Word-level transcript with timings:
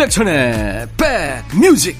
임백천의 0.00 0.88
백뮤직 0.96 1.98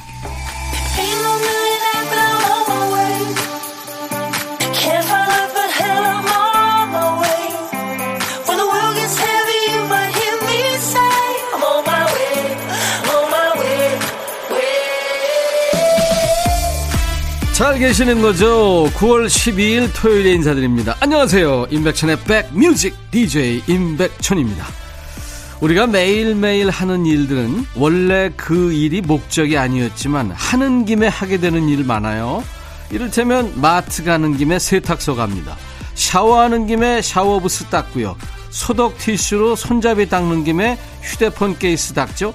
잘 17.52 17.78
계시는 17.78 18.22
거죠? 18.22 18.88
9월 18.94 19.26
12일 19.26 19.90
토요일에 19.94 20.32
인사드립니다. 20.32 20.96
안녕하세요. 21.00 21.66
임백천의 21.70 22.20
백뮤직 22.24 22.94
DJ 23.10 23.62
임백천입니다. 23.66 24.79
우리가 25.60 25.86
매일매일 25.86 26.70
하는 26.70 27.04
일들은 27.04 27.66
원래 27.76 28.30
그 28.34 28.72
일이 28.72 29.02
목적이 29.02 29.58
아니었지만 29.58 30.30
하는 30.30 30.86
김에 30.86 31.06
하게 31.06 31.38
되는 31.38 31.68
일 31.68 31.84
많아요. 31.84 32.42
이를테면 32.90 33.60
마트 33.60 34.02
가는 34.02 34.36
김에 34.36 34.58
세탁소 34.58 35.16
갑니다. 35.16 35.56
샤워하는 35.94 36.66
김에 36.66 37.02
샤워부스 37.02 37.66
닦고요. 37.66 38.16
소독 38.48 38.96
티슈로 38.98 39.54
손잡이 39.54 40.08
닦는 40.08 40.44
김에 40.44 40.78
휴대폰 41.02 41.58
케이스 41.58 41.92
닦죠. 41.92 42.32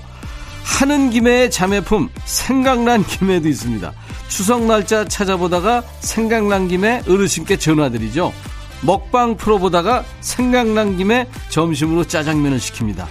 하는 0.63 1.09
김에 1.09 1.49
자매품 1.49 2.09
생각난 2.25 3.03
김에도 3.03 3.49
있습니다. 3.49 3.91
추석 4.27 4.65
날짜 4.65 5.05
찾아보다가 5.05 5.83
생각난 5.99 6.67
김에 6.67 7.01
어르신께 7.07 7.57
전화드리죠. 7.57 8.33
먹방 8.81 9.37
프로 9.37 9.59
보다가 9.59 10.03
생각난 10.21 10.97
김에 10.97 11.27
점심으로 11.49 12.05
짜장면을 12.05 12.59
시킵니다. 12.59 13.05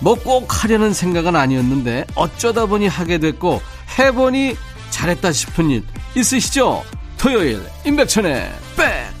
뭐 0.00 0.14
꼭 0.16 0.64
하려는 0.64 0.92
생각은 0.92 1.36
아니었는데 1.36 2.06
어쩌다 2.16 2.66
보니 2.66 2.88
하게 2.88 3.18
됐고 3.18 3.62
해보니 3.98 4.56
잘했다 4.90 5.32
싶은 5.32 5.70
일 5.70 5.84
있으시죠? 6.16 6.82
토요일 7.18 7.62
임백천의 7.86 8.52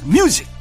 백뮤직 0.04 0.51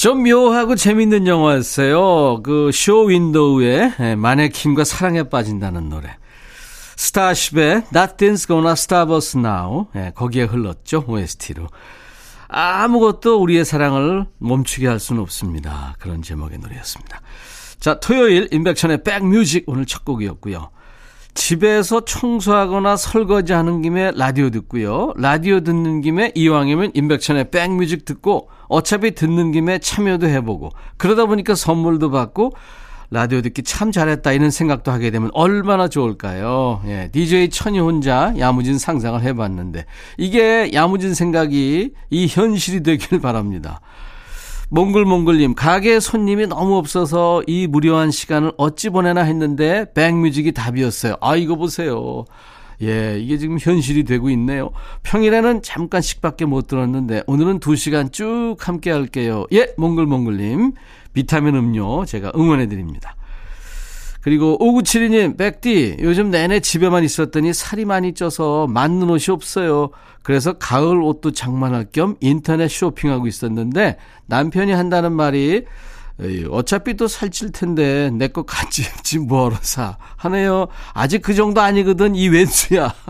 좀 0.00 0.22
묘하고 0.22 0.76
재밌는 0.76 1.26
영화였어요. 1.26 2.40
그 2.42 2.70
쇼 2.72 3.04
윈도우의 3.04 3.92
예, 4.00 4.14
마네킹과 4.14 4.84
사랑에 4.84 5.24
빠진다는 5.24 5.90
노래. 5.90 6.16
스타쉽의 6.96 7.82
Nothing's 7.92 8.46
Gonna 8.46 8.72
Stop 8.72 9.12
Us 9.12 9.36
Now 9.36 9.88
예, 9.94 10.12
거기에 10.14 10.44
흘렀죠 10.44 11.04
OST로. 11.06 11.66
아무것도 12.48 13.42
우리의 13.42 13.66
사랑을 13.66 14.24
멈추게 14.38 14.86
할 14.86 14.98
수는 14.98 15.20
없습니다. 15.20 15.96
그런 15.98 16.22
제목의 16.22 16.60
노래였습니다. 16.60 17.20
자, 17.78 18.00
토요일 18.00 18.48
임백천의 18.52 19.02
백뮤직 19.04 19.64
오늘 19.66 19.84
첫 19.84 20.06
곡이었고요. 20.06 20.70
집에서 21.34 22.04
청소하거나 22.04 22.96
설거지하는 22.96 23.82
김에 23.82 24.12
라디오 24.14 24.50
듣고요. 24.50 25.12
라디오 25.16 25.60
듣는 25.60 26.00
김에 26.00 26.32
이왕이면 26.34 26.92
임백천의 26.94 27.50
백뮤직 27.50 28.04
듣고 28.04 28.48
어차피 28.68 29.14
듣는 29.14 29.52
김에 29.52 29.78
참여도 29.78 30.26
해보고 30.28 30.70
그러다 30.96 31.26
보니까 31.26 31.54
선물도 31.54 32.10
받고 32.10 32.52
라디오 33.12 33.42
듣기 33.42 33.64
참 33.64 33.90
잘했다 33.90 34.32
이런 34.32 34.50
생각도 34.50 34.92
하게 34.92 35.10
되면 35.10 35.30
얼마나 35.34 35.88
좋을까요? 35.88 36.80
예, 36.86 37.08
DJ 37.10 37.50
천이 37.50 37.80
혼자 37.80 38.32
야무진 38.38 38.78
상상을 38.78 39.20
해봤는데 39.20 39.84
이게 40.16 40.70
야무진 40.72 41.14
생각이 41.14 41.92
이 42.10 42.26
현실이 42.28 42.84
되길 42.84 43.20
바랍니다. 43.20 43.80
몽글몽글님, 44.72 45.56
가게 45.56 45.98
손님이 45.98 46.46
너무 46.46 46.76
없어서 46.76 47.42
이 47.48 47.66
무료한 47.66 48.12
시간을 48.12 48.52
어찌 48.56 48.88
보내나 48.88 49.22
했는데 49.22 49.86
백뮤직이 49.94 50.52
답이었어요. 50.52 51.16
아, 51.20 51.34
이거 51.34 51.56
보세요. 51.56 52.24
예, 52.80 53.18
이게 53.18 53.36
지금 53.36 53.58
현실이 53.60 54.04
되고 54.04 54.30
있네요. 54.30 54.70
평일에는 55.02 55.62
잠깐씩밖에 55.62 56.44
못 56.44 56.68
들었는데 56.68 57.24
오늘은 57.26 57.58
2시간 57.58 58.12
쭉 58.12 58.56
함께 58.60 58.92
할게요. 58.92 59.44
예, 59.52 59.74
몽글몽글님. 59.76 60.72
비타민 61.12 61.56
음료 61.56 62.04
제가 62.04 62.30
응원해 62.36 62.68
드립니다. 62.68 63.16
그리고 64.20 64.58
5972님, 64.58 65.38
백디, 65.38 65.98
요즘 66.00 66.30
내내 66.30 66.60
집에만 66.60 67.04
있었더니 67.04 67.54
살이 67.54 67.84
많이 67.84 68.12
쪄서 68.12 68.66
맞는 68.66 69.08
옷이 69.08 69.26
없어요. 69.30 69.90
그래서 70.22 70.54
가을 70.54 71.00
옷도 71.00 71.32
장만할 71.32 71.86
겸 71.92 72.16
인터넷 72.20 72.68
쇼핑하고 72.68 73.26
있었는데 73.26 73.96
남편이 74.26 74.72
한다는 74.72 75.12
말이 75.12 75.64
어차피 76.50 76.94
또 76.94 77.08
살찔 77.08 77.52
텐데 77.52 78.10
내거 78.10 78.42
같이 78.42 78.82
입지 78.82 79.18
뭐하러 79.18 79.56
사 79.62 79.96
하네요. 80.16 80.68
아직 80.92 81.22
그 81.22 81.34
정도 81.34 81.62
아니거든 81.62 82.14
이 82.14 82.28
왼수야. 82.28 82.92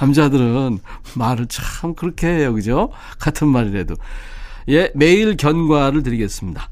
남자들은 0.00 0.78
말을 1.14 1.46
참 1.46 1.94
그렇게 1.94 2.28
해요. 2.28 2.54
그죠? 2.54 2.90
같은 3.18 3.48
말이라도. 3.48 3.96
예, 4.70 4.90
매일 4.94 5.36
견과를 5.36 6.02
드리겠습니다. 6.02 6.70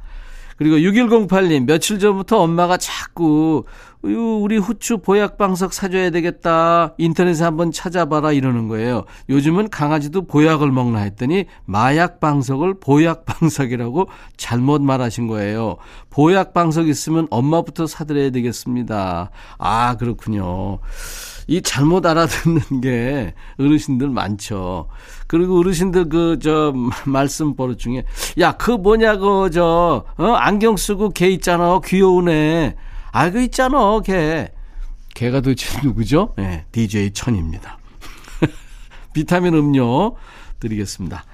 그리고 0.61 0.77
6108님, 0.77 1.65
며칠 1.65 1.99
전부터 1.99 2.39
엄마가 2.39 2.77
자꾸, 2.77 3.65
우리 4.03 4.59
후추 4.59 4.99
보약방석 4.99 5.73
사줘야 5.73 6.11
되겠다. 6.11 6.95
인터넷에 6.99 7.45
한번 7.45 7.73
찾아봐라. 7.73 8.33
이러는 8.33 8.69
거예요. 8.69 9.05
요즘은 9.31 9.71
강아지도 9.71 10.27
보약을 10.27 10.71
먹나 10.71 10.99
했더니 11.01 11.47
마약방석을 11.65 12.75
보약방석이라고 12.79 14.09
잘못 14.37 14.83
말하신 14.83 15.29
거예요. 15.29 15.79
보약방석 16.11 16.89
있으면 16.89 17.27
엄마부터 17.31 17.87
사드려야 17.87 18.29
되겠습니다. 18.29 19.31
아, 19.57 19.97
그렇군요. 19.97 20.79
이 21.51 21.61
잘못 21.63 22.07
알아듣는 22.07 22.81
게 22.81 23.35
어르신들 23.59 24.09
많죠. 24.09 24.87
그리고 25.27 25.59
어르신들 25.59 26.09
그 26.09 26.39
저 26.41 26.73
말씀 27.05 27.57
버릇 27.57 27.77
중에 27.79 28.05
야 28.39 28.53
그 28.53 28.71
뭐냐 28.71 29.17
그저 29.17 30.05
어? 30.17 30.25
안경 30.35 30.77
쓰고 30.77 31.11
걔 31.11 31.29
있잖아 31.29 31.81
귀여우네. 31.85 32.77
아 33.13 33.31
그 33.31 33.43
있잖아 33.43 33.99
걔. 34.05 34.53
걔가 35.17 35.41
도대체 35.41 35.81
누구죠? 35.83 36.35
네, 36.39 36.67
DJ 36.71 37.11
천입니다. 37.15 37.79
비타민 39.13 39.55
음료 39.55 40.15
드리겠습니다. 40.61 41.25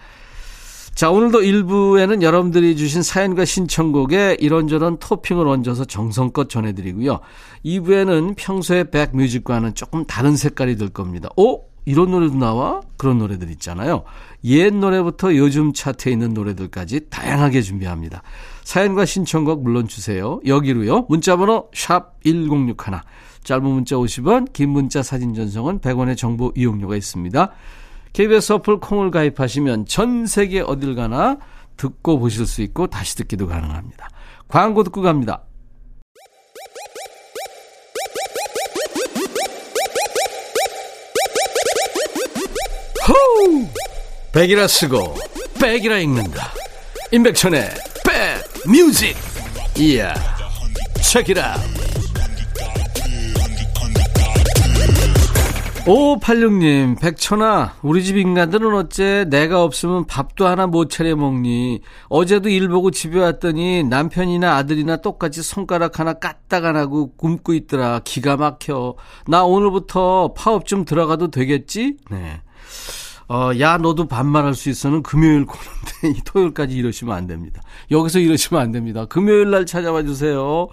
자, 0.97 1.11
오늘도 1.11 1.41
1부에는 1.41 2.23
여러분들이 2.23 2.75
주신 2.75 3.03
사연과 3.03 3.45
신청곡에 3.45 4.39
이런저런 4.41 4.97
토핑을 4.97 5.47
얹어서 5.47 5.85
정성껏 5.85 6.49
전해드리고요. 6.49 7.21
2부에는 7.67 8.35
평소의 8.35 8.91
백뮤직과는 8.91 9.75
조금 9.75 10.07
다른 10.07 10.37
색깔이 10.37 10.79
될 10.79 10.89
겁니다. 10.89 11.29
오? 11.37 11.65
이런 11.85 12.13
노래도 12.13 12.37
나와? 12.37 12.81
그런 12.97 13.19
노래들 13.19 13.51
있잖아요. 13.51 14.05
옛 14.45 14.73
노래부터 14.73 15.37
요즘 15.37 15.75
차트에 15.75 16.13
있는 16.13 16.33
노래들까지 16.33 17.11
다양하게 17.11 17.61
준비합니다. 17.61 18.23
사연과 18.65 19.05
신청곡 19.05 19.63
물론 19.63 19.89
주세요. 19.89 20.41
여기로요. 20.47 21.05
문자번호 21.11 21.69
샵 21.75 22.15
1061. 22.25 23.03
짧은 23.45 23.63
문자 23.63 23.97
50원, 23.97 24.51
긴 24.55 24.71
문자 24.71 25.03
사진 25.03 25.35
전송은 25.35 25.81
100원의 25.81 26.17
정보 26.17 26.53
이용료가 26.57 26.97
있습니다. 26.97 27.53
KBS 28.17 28.55
어플 28.55 28.81
콩을 28.81 29.11
가입하시면 29.11 29.85
전 29.85 30.25
세계 30.27 30.63
어딜 30.63 30.95
가나 30.95 31.37
듣고 31.77 32.19
보실 32.19 32.47
수 32.47 32.63
있고 32.63 32.87
다시 32.87 33.15
듣기도 33.15 33.47
가능합니다. 33.47 34.09
광고 34.49 34.83
듣고 34.85 35.03
갑니다. 35.03 35.43
호우! 43.07 43.67
백이라 44.33 44.67
쓰고 44.67 45.15
백이라 45.61 45.99
읽는다. 45.99 46.55
임백천의 47.13 47.69
백 48.03 48.67
뮤직. 48.67 49.15
이야. 49.77 50.15
책이라. 51.03 51.57
5586님, 55.87 57.01
백천아, 57.01 57.77
우리 57.83 58.03
집 58.03 58.17
인간들은 58.17 58.75
어째 58.75 59.25
내가 59.31 59.63
없으면 59.63 60.07
밥도 60.07 60.45
하나 60.45 60.67
못 60.67 60.91
차려 60.91 61.15
먹니? 61.15 61.81
어제도 62.09 62.49
일 62.49 62.69
보고 62.69 62.91
집에 62.91 63.21
왔더니 63.21 63.85
남편이나 63.85 64.57
아들이나 64.57 64.97
똑같이 64.97 65.43
손가락 65.43 66.01
하나 66.01 66.15
까딱 66.15 66.65
안 66.65 66.75
하고 66.75 67.13
굶고 67.15 67.55
있더라. 67.55 68.01
기가 68.01 68.37
막혀. 68.37 68.97
나 69.29 69.45
오늘부터 69.45 70.35
파업 70.37 70.67
좀 70.67 70.85
들어가도 70.85 71.31
되겠지? 71.31 71.99
네. 72.11 72.41
어, 73.29 73.51
야, 73.61 73.77
너도 73.77 74.09
반말할 74.09 74.55
수 74.55 74.69
있어는 74.71 75.05
금요일 75.05 75.47
코너인데, 75.47 76.19
이 76.19 76.23
토요일까지 76.25 76.75
이러시면 76.75 77.17
안 77.17 77.29
됩니다. 77.29 77.63
여기서 77.93 78.19
이러시면 78.19 78.61
안 78.61 78.73
됩니다. 78.73 79.07
금요일 79.07 79.51
날 79.51 79.67
찾아와 79.67 80.03
주세요. 80.03 80.67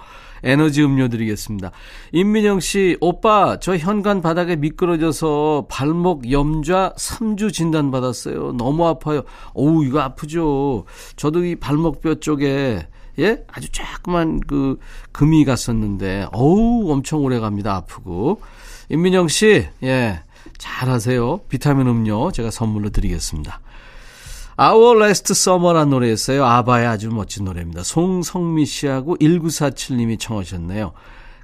에너지 0.43 0.83
음료 0.83 1.07
드리겠습니다. 1.07 1.71
임민영 2.11 2.59
씨, 2.59 2.97
오빠, 2.99 3.57
저 3.59 3.77
현관 3.77 4.21
바닥에 4.21 4.55
미끄러져서 4.55 5.67
발목 5.69 6.31
염좌 6.31 6.93
3주 6.97 7.53
진단받았어요. 7.53 8.53
너무 8.53 8.87
아파요. 8.87 9.23
어우, 9.53 9.85
이거 9.85 10.01
아프죠. 10.01 10.85
저도 11.15 11.45
이 11.45 11.55
발목뼈 11.55 12.15
쪽에 12.15 12.85
예? 13.19 13.43
아주 13.47 13.69
조그만 13.71 14.39
그 14.39 14.79
금이 15.11 15.45
갔었는데 15.45 16.27
어우, 16.31 16.91
엄청 16.91 17.23
오래 17.23 17.39
갑니다. 17.39 17.75
아프고. 17.75 18.41
임민영 18.89 19.27
씨, 19.27 19.67
예. 19.83 20.23
잘하세요. 20.57 21.41
비타민 21.49 21.87
음료 21.87 22.31
제가 22.31 22.51
선물로 22.51 22.89
드리겠습니다. 22.89 23.61
Our 24.59 25.03
Last 25.03 25.31
Summer란 25.31 25.89
노래였어요. 25.89 26.45
아바의 26.45 26.85
아주 26.85 27.09
멋진 27.09 27.45
노래입니다. 27.45 27.83
송성미 27.83 28.65
씨하고 28.65 29.17
1947님이 29.17 30.19
청하셨네요. 30.19 30.93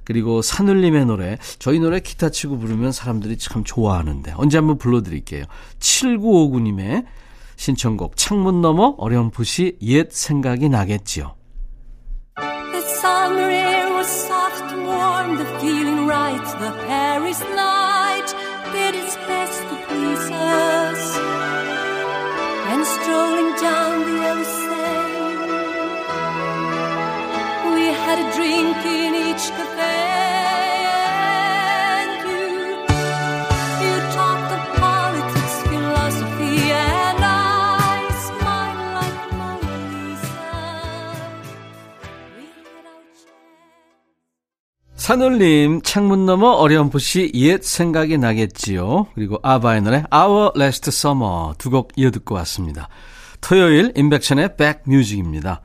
그리고 0.04 0.42
산울림의 0.42 1.06
노래. 1.06 1.38
저희 1.58 1.78
노래 1.78 2.00
기타 2.00 2.30
치고 2.30 2.58
부르면 2.58 2.92
사람들이 2.92 3.38
참 3.38 3.64
좋아하는데 3.64 4.34
언제 4.36 4.58
한번 4.58 4.78
불러드릴게요. 4.78 5.44
7959님의 5.78 7.04
신청곡 7.56 8.16
창문 8.16 8.62
너머 8.62 8.94
어렴풋이 8.98 9.78
옛 9.82 10.10
생각이 10.10 10.68
나겠지요. 10.68 11.34
The 12.36 12.78
summer 12.78 13.50
air 13.50 13.92
was 13.94 14.08
soft 14.08 14.72
and 14.72 14.88
warm, 14.88 15.36
the 15.36 15.46
feeling 15.58 16.08
right, 16.08 16.42
the 16.58 16.72
Paris 16.86 17.42
night 17.54 18.34
did 18.72 18.96
its 18.96 19.16
best 19.26 19.60
to 19.68 19.76
please 19.88 20.32
us. 20.32 21.59
And 22.72 22.86
strolling 22.86 23.52
down 23.66 23.98
the 24.16 24.44
Seine. 24.44 25.40
We 27.74 27.84
had 28.02 28.18
a 28.24 28.26
drink 28.36 28.78
in 28.86 29.12
each 29.26 29.44
cafe. 29.56 30.69
산울림 45.10 45.82
창문 45.82 46.24
너머 46.24 46.50
어렴풋이 46.50 47.32
옛 47.34 47.64
생각이 47.64 48.16
나겠지요. 48.16 49.08
그리고 49.16 49.40
아바의 49.42 49.82
노래 49.82 50.04
Our 50.14 50.52
Last 50.56 50.88
Summer 50.90 51.54
두 51.58 51.70
곡 51.70 51.90
이어 51.96 52.12
듣고 52.12 52.36
왔습니다. 52.36 52.88
토요일 53.40 53.92
인백션의 53.96 54.56
백뮤직입니다. 54.56 55.62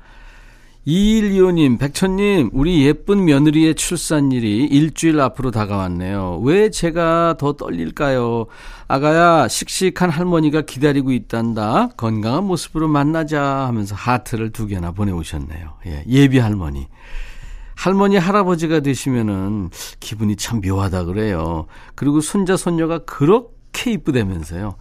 2125님, 0.88 1.78
백천님, 1.78 2.50
우리 2.54 2.88
예쁜 2.88 3.26
며느리의 3.26 3.76
출산일이 3.76 4.66
일주일 4.66 5.20
앞으로 5.20 5.52
다가왔네요. 5.52 6.42
왜 6.44 6.72
제가 6.72 7.36
더 7.38 7.54
떨릴까요? 7.54 8.48
아가야, 8.88 9.48
씩씩한 9.48 10.10
할머니가 10.10 10.62
기다리고 10.62 11.12
있단다. 11.12 11.90
건강한 11.98 12.46
모습으로 12.46 12.88
만나자 12.88 13.44
하면서 13.68 13.94
하트를 13.94 14.50
두 14.52 14.66
개나 14.66 14.92
보내오셨네요. 14.92 15.74
예, 15.86 16.04
예비 16.08 16.40
할머니. 16.40 16.88
할머니, 17.76 18.18
할아버지가 18.18 18.80
되시면은 18.80 19.70
기분이 20.00 20.36
참 20.38 20.62
묘하다 20.62 21.06
그래요. 21.06 21.68
그리고 21.96 22.22
손자, 22.22 22.58
손녀가 22.58 23.00
그렇게 23.00 23.92
이쁘다면서요. 23.92 24.76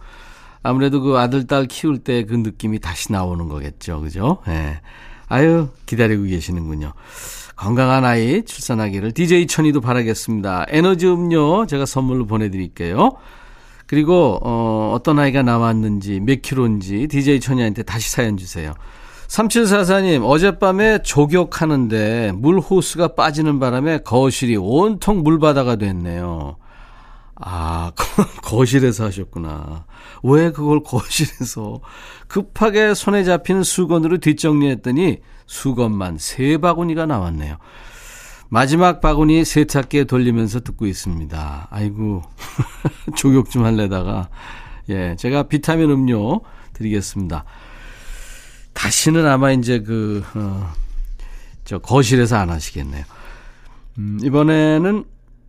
아무래도 0.63 1.01
그 1.01 1.17
아들, 1.17 1.45
딸 1.45 1.67
키울 1.67 1.99
때 1.99 2.23
그 2.23 2.33
느낌이 2.33 2.79
다시 2.79 3.11
나오는 3.11 3.47
거겠죠. 3.47 4.01
그죠? 4.01 4.39
예. 4.47 4.51
네. 4.51 4.81
아유, 5.27 5.69
기다리고 5.85 6.23
계시는군요. 6.23 6.93
건강한 7.55 8.03
아이 8.03 8.43
출산하기를 8.43 9.11
DJ 9.13 9.47
천이도 9.47 9.81
바라겠습니다. 9.81 10.65
에너지 10.69 11.07
음료 11.07 11.65
제가 11.65 11.85
선물로 11.85 12.25
보내드릴게요. 12.25 13.11
그리고, 13.87 14.39
어, 14.41 14.91
어떤 14.95 15.19
아이가 15.19 15.43
나왔는지, 15.43 16.19
몇 16.19 16.41
킬로인지 16.41 17.07
DJ 17.07 17.39
천이한테 17.39 17.83
다시 17.83 18.11
사연 18.11 18.35
주세요. 18.35 18.73
3744님, 19.27 20.23
어젯밤에 20.23 21.01
조격하는데 21.01 22.33
물 22.35 22.59
호스가 22.59 23.09
빠지는 23.09 23.59
바람에 23.59 23.99
거실이 23.99 24.55
온통 24.57 25.23
물바다가 25.23 25.77
됐네요. 25.77 26.57
아, 27.35 27.91
거실에서 28.43 29.05
하셨구나. 29.05 29.85
왜 30.23 30.51
그걸 30.51 30.83
거실에서 30.83 31.81
급하게 32.27 32.93
손에 32.93 33.23
잡히는 33.23 33.63
수건으로 33.63 34.19
뒷정리했더니 34.19 35.19
수건만 35.45 36.17
세 36.17 36.57
바구니가 36.57 37.05
나왔네요. 37.05 37.57
마지막 38.47 39.01
바구니 39.01 39.43
세탁기에 39.43 40.05
돌리면서 40.05 40.61
듣고 40.61 40.85
있습니다. 40.85 41.67
아이고, 41.69 42.21
조격 43.17 43.49
좀 43.49 43.65
할래다가. 43.65 44.29
예, 44.89 45.15
제가 45.17 45.43
비타민 45.43 45.89
음료 45.89 46.41
드리겠습니다. 46.73 47.43
다시는 48.75 49.25
아마 49.25 49.51
이제 49.51 49.79
그, 49.79 50.23
어, 50.35 50.71
저 51.63 51.79
거실에서 51.79 52.35
안 52.35 52.51
하시겠네요. 52.51 53.03
음, 53.97 54.19
이번에는 54.21 55.05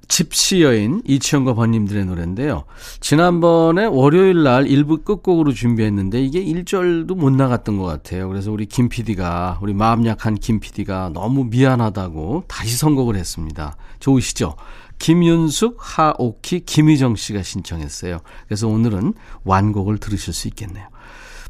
집시 0.08 0.62
여인 0.62 1.02
이치현과 1.04 1.54
번님들의 1.54 2.04
노래인데요. 2.06 2.64
지난번에 3.00 3.86
월요일 3.86 4.44
날 4.44 4.68
일부 4.68 4.98
끝곡으로 4.98 5.52
준비했는데 5.52 6.22
이게 6.22 6.42
1절도 6.44 7.16
못 7.16 7.30
나갔던 7.30 7.76
것 7.76 7.84
같아요. 7.84 8.28
그래서 8.28 8.52
우리 8.52 8.66
김 8.66 8.88
PD가 8.88 9.58
우리 9.60 9.74
마음 9.74 10.06
약한 10.06 10.36
김 10.36 10.60
PD가 10.60 11.10
너무 11.12 11.44
미안하다고 11.44 12.44
다시 12.46 12.76
선곡을 12.76 13.16
했습니다. 13.16 13.76
좋으시죠? 13.98 14.54
김윤숙, 14.98 15.76
하오키, 15.78 16.60
김희정 16.60 17.16
씨가 17.16 17.42
신청했어요. 17.42 18.20
그래서 18.46 18.68
오늘은 18.68 19.12
완곡을 19.44 19.98
들으실 19.98 20.32
수 20.32 20.48
있겠네요. 20.48 20.86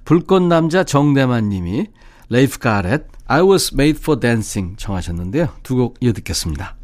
불꽃남자 0.07 0.85
정대만 0.85 1.49
님이 1.49 1.89
레이프 2.31 2.59
가렛 2.61 3.09
I 3.27 3.43
was 3.43 3.75
made 3.75 3.99
for 3.99 4.19
dancing 4.19 4.77
청하셨는데요. 4.79 5.49
두 5.65 5.77
곡 5.77 5.97
이어 6.01 6.13
듣겠습니다. 6.13 6.76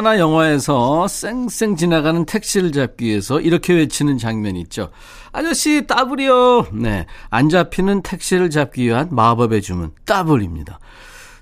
드라마나 0.00 0.18
영화에서 0.18 1.06
쌩쌩 1.06 1.76
지나가는 1.76 2.24
택시를 2.24 2.72
잡기 2.72 3.06
위해서 3.06 3.40
이렇게 3.40 3.74
외치는 3.74 4.18
장면 4.18 4.56
있죠. 4.56 4.90
아저씨 5.30 5.86
따블이요. 5.86 6.68
네, 6.72 7.06
안 7.28 7.48
잡히는 7.48 8.02
택시를 8.02 8.50
잡기 8.50 8.84
위한 8.84 9.08
마법의 9.10 9.62
주문 9.62 9.92
따블입니다. 10.06 10.78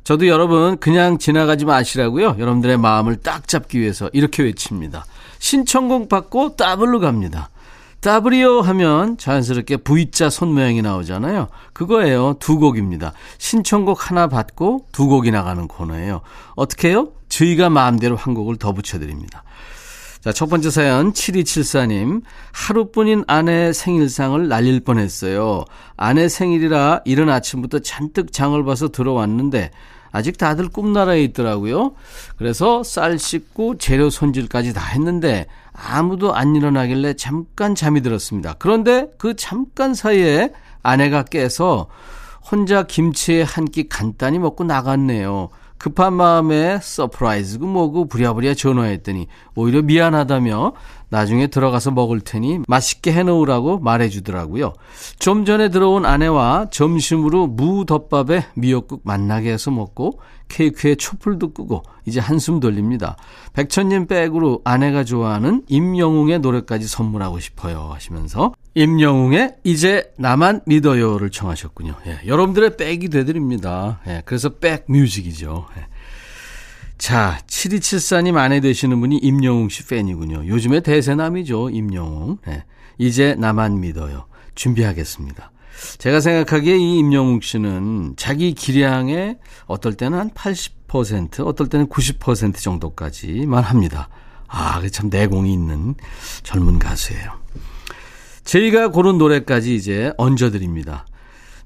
저도 0.04 0.26
여러분 0.26 0.76
그냥 0.78 1.18
지나가지 1.18 1.64
마시라고요. 1.64 2.36
여러분들의 2.38 2.76
마음을 2.78 3.16
딱 3.16 3.46
잡기 3.48 3.80
위해서 3.80 4.10
이렇게 4.12 4.42
외칩니다. 4.42 5.04
신청곡 5.38 6.08
받고 6.08 6.56
따블로 6.56 7.00
갑니다. 7.00 7.50
따브리오 8.00 8.60
하면 8.60 9.18
자연스럽게 9.18 9.78
V자 9.78 10.30
손 10.30 10.52
모양이 10.52 10.82
나오잖아요. 10.82 11.48
그거예요. 11.72 12.36
두 12.38 12.58
곡입니다. 12.58 13.12
신청곡 13.38 14.10
하나 14.10 14.28
받고 14.28 14.86
두 14.92 15.06
곡이 15.06 15.30
나가는 15.30 15.66
코너예요. 15.66 16.20
어떻게 16.54 16.90
해요? 16.90 17.08
저희가 17.28 17.70
마음대로 17.70 18.16
한 18.16 18.34
곡을 18.34 18.56
더 18.56 18.72
붙여드립니다. 18.72 19.42
자, 20.20 20.32
첫 20.32 20.46
번째 20.46 20.70
사연 20.70 21.12
7274님. 21.12 22.22
하루뿐인 22.52 23.24
아내 23.28 23.72
생일상을 23.72 24.48
날릴 24.48 24.80
뻔했어요. 24.80 25.64
아내 25.96 26.28
생일이라 26.28 27.02
이른 27.04 27.28
아침부터 27.28 27.80
잔뜩 27.80 28.32
장을 28.32 28.62
봐서 28.64 28.88
들어왔는데 28.88 29.70
아직 30.10 30.38
다들 30.38 30.68
꿈나라에 30.70 31.22
있더라고요. 31.24 31.92
그래서 32.36 32.82
쌀 32.82 33.18
씻고 33.18 33.78
재료 33.78 34.10
손질까지 34.10 34.72
다 34.72 34.84
했는데 34.84 35.46
아무도 35.72 36.34
안 36.34 36.56
일어나길래 36.56 37.14
잠깐 37.14 37.74
잠이 37.74 38.00
들었습니다. 38.00 38.54
그런데 38.58 39.08
그 39.18 39.36
잠깐 39.36 39.94
사이에 39.94 40.52
아내가 40.82 41.22
깨서 41.22 41.88
혼자 42.50 42.82
김치에 42.84 43.42
한 43.42 43.66
끼 43.66 43.88
간단히 43.88 44.38
먹고 44.38 44.64
나갔네요. 44.64 45.50
급한 45.78 46.12
마음에 46.12 46.78
서프라이즈고 46.82 47.66
뭐고 47.66 48.08
부랴부랴 48.08 48.54
전화했더니 48.54 49.28
오히려 49.54 49.82
미안하다며 49.82 50.72
나중에 51.10 51.46
들어가서 51.46 51.92
먹을 51.92 52.20
테니 52.20 52.60
맛있게 52.68 53.12
해놓으라고 53.12 53.78
말해주더라고요. 53.78 54.74
좀 55.18 55.44
전에 55.44 55.70
들어온 55.70 56.04
아내와 56.04 56.66
점심으로 56.70 57.46
무덮밥에 57.46 58.44
미역국 58.54 59.02
맛나게 59.04 59.52
해서 59.52 59.70
먹고 59.70 60.20
케이크에 60.48 60.94
촛불도 60.94 61.52
끄고 61.52 61.82
이제 62.04 62.20
한숨 62.20 62.60
돌립니다. 62.60 63.16
백천님 63.52 64.06
백으로 64.06 64.60
아내가 64.64 65.04
좋아하는 65.04 65.62
임영웅의 65.68 66.40
노래까지 66.40 66.88
선물하고 66.88 67.38
싶어요 67.38 67.90
하시면서 67.92 68.54
임영웅의 68.74 69.56
이제 69.64 70.12
나만 70.16 70.62
믿어요를 70.66 71.30
청하셨군요. 71.30 71.94
예, 72.06 72.20
여러분들의 72.26 72.76
백이 72.76 73.08
되드립니다. 73.08 74.00
예, 74.06 74.22
그래서 74.24 74.48
백 74.48 74.84
뮤직이죠. 74.88 75.66
예. 75.76 75.86
자, 76.98 77.38
7274님 77.46 78.36
아내 78.36 78.60
되시는 78.60 78.98
분이 79.00 79.18
임영웅 79.18 79.68
씨 79.68 79.86
팬이군요. 79.86 80.46
요즘에 80.48 80.80
대세남이죠, 80.80 81.70
임영웅. 81.70 82.38
네. 82.44 82.64
이제 82.98 83.36
나만 83.38 83.80
믿어요. 83.80 84.26
준비하겠습니다. 84.56 85.52
제가 85.98 86.20
생각하기에 86.20 86.76
이 86.76 86.98
임영웅 86.98 87.40
씨는 87.40 88.14
자기 88.16 88.52
기량의 88.54 89.38
어떨 89.66 89.94
때는 89.94 90.18
한 90.18 90.30
80%, 90.30 91.46
어떨 91.46 91.68
때는 91.68 91.88
90% 91.88 92.56
정도까지만 92.56 93.62
합니다. 93.62 94.08
아, 94.48 94.80
참 94.90 95.08
내공이 95.10 95.52
있는 95.52 95.94
젊은 96.42 96.78
가수예요. 96.78 97.32
저희가 98.44 98.88
고른 98.88 99.18
노래까지 99.18 99.74
이제 99.74 100.12
얹어드립니다. 100.16 101.06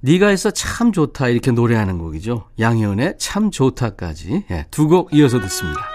네가 0.00 0.32
있어 0.32 0.50
참 0.50 0.90
좋다 0.90 1.28
이렇게 1.28 1.52
노래하는 1.52 1.98
곡이죠. 1.98 2.48
양희은의 2.58 3.14
참 3.18 3.52
좋다까지 3.52 4.46
예, 4.50 4.66
두 4.72 4.88
곡 4.88 5.14
이어서 5.14 5.40
듣습니다. 5.40 5.91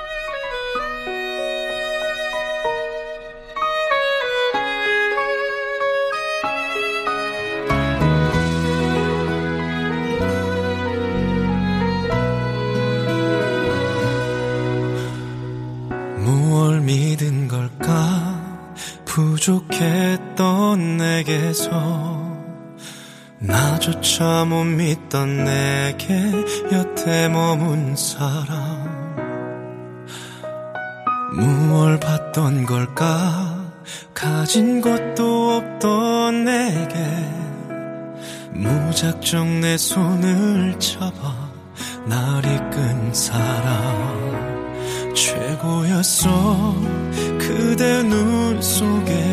내게서 21.48 22.38
나조차 23.40 24.46
못 24.46 24.64
믿던 24.64 25.46
내게 25.46 26.14
여태 26.72 27.30
머문 27.30 27.96
사람. 27.96 29.16
무얼 31.36 32.00
봤던 32.00 32.66
걸까? 32.66 33.56
가진 34.14 34.82
것도 34.82 35.58
없던 35.58 36.46
내게 36.46 36.98
무작정 38.54 39.62
내 39.62 39.78
손을 39.78 40.78
잡아 40.80 41.52
날 42.06 42.44
이끈 42.44 43.14
사람. 43.14 44.48
최고였어 45.14 46.76
그대 47.40 48.04
눈 48.04 48.62
속에 48.62 49.27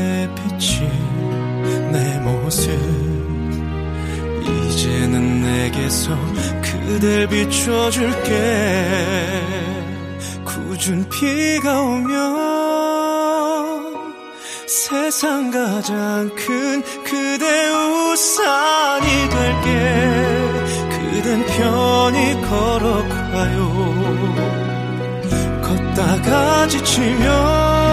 내게서 5.64 6.14
그댈 6.60 7.26
비춰줄게. 7.26 8.30
굳은 10.44 11.08
비가 11.08 11.80
오면 11.80 12.14
세상 14.66 15.50
가장 15.50 16.28
큰 16.34 16.82
그대 17.04 17.70
우산이 17.70 19.06
될게. 19.30 19.68
그댄 20.90 21.46
편히 21.46 22.34
걸어가요. 22.42 23.94
걷다가 25.62 26.68
지치면 26.68 27.83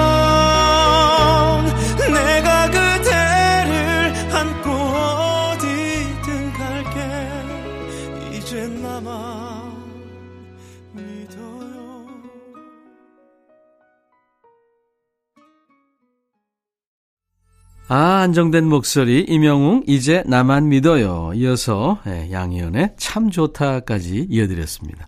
아, 17.93 18.21
안정된 18.21 18.69
목소리, 18.69 19.19
임영웅, 19.27 19.83
이제 19.85 20.23
나만 20.25 20.69
믿어요. 20.69 21.33
이어서, 21.35 21.99
예, 22.07 22.31
양희연의 22.31 22.93
참 22.95 23.29
좋다까지 23.29 24.27
이어드렸습니다. 24.29 25.07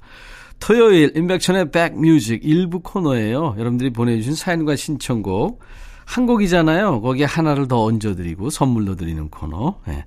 토요일, 0.60 1.16
임백천의 1.16 1.72
백뮤직 1.72 2.42
일부 2.44 2.82
코너예요. 2.82 3.56
여러분들이 3.58 3.92
보내주신 3.92 4.36
사연과 4.36 4.76
신청곡. 4.76 5.62
한 6.04 6.26
곡이잖아요. 6.26 7.00
거기에 7.00 7.24
하나를 7.24 7.70
더 7.70 7.86
얹어드리고 7.86 8.50
선물로 8.50 8.98
드리는 8.98 9.30
코너. 9.30 9.80
예. 9.88 10.04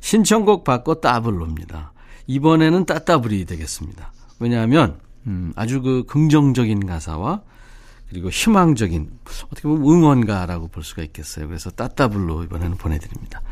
신청곡 0.00 0.64
받고 0.64 1.00
따블로입니다. 1.00 1.92
이번에는 2.26 2.86
따따블이 2.86 3.44
되겠습니다. 3.44 4.12
왜냐하면, 4.40 4.98
음, 5.28 5.52
아주 5.54 5.80
그 5.80 6.02
긍정적인 6.08 6.86
가사와 6.86 7.42
그리고 8.08 8.30
희망적인 8.30 9.10
어떻게 9.46 9.68
보면 9.68 9.82
응원가라고 9.82 10.68
볼 10.68 10.84
수가 10.84 11.02
있겠어요. 11.02 11.48
그래서 11.48 11.70
따따블로 11.70 12.44
이번에는 12.44 12.76
보내드립니다. 12.76 13.42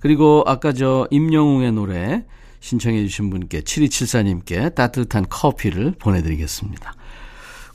그리고 0.00 0.42
아까 0.46 0.72
저 0.72 1.06
임영웅의 1.10 1.72
노래 1.72 2.24
신청해 2.60 3.04
주신 3.06 3.30
분께 3.30 3.60
7274님께 3.60 4.74
따뜻한 4.74 5.26
커피를 5.28 5.92
보내드리겠습니다. 5.98 6.94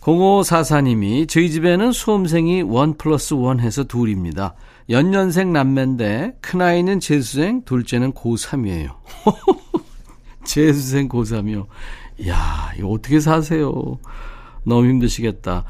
0544님이 0.01 1.29
저희 1.29 1.49
집에는 1.49 1.93
수험생이 1.93 2.61
원 2.63 2.97
플러스 2.97 3.33
원 3.33 3.61
해서 3.61 3.85
둘입니다. 3.85 4.55
연년생 4.89 5.53
남매인데 5.53 6.37
큰아이는 6.41 6.99
재수생, 6.99 7.63
둘째는 7.63 8.11
고3이에요. 8.11 8.95
재수생 10.43 11.07
고3이요. 11.07 11.67
이야, 12.19 12.71
이거 12.77 12.89
어떻게 12.89 13.21
사세요? 13.21 13.97
너무 14.65 14.87
힘드시겠다. 14.89 15.63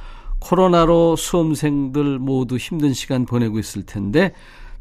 코로나로 0.43 1.15
수험생들 1.15 2.19
모두 2.19 2.57
힘든 2.57 2.93
시간 2.93 3.25
보내고 3.25 3.59
있을 3.59 3.85
텐데 3.85 4.33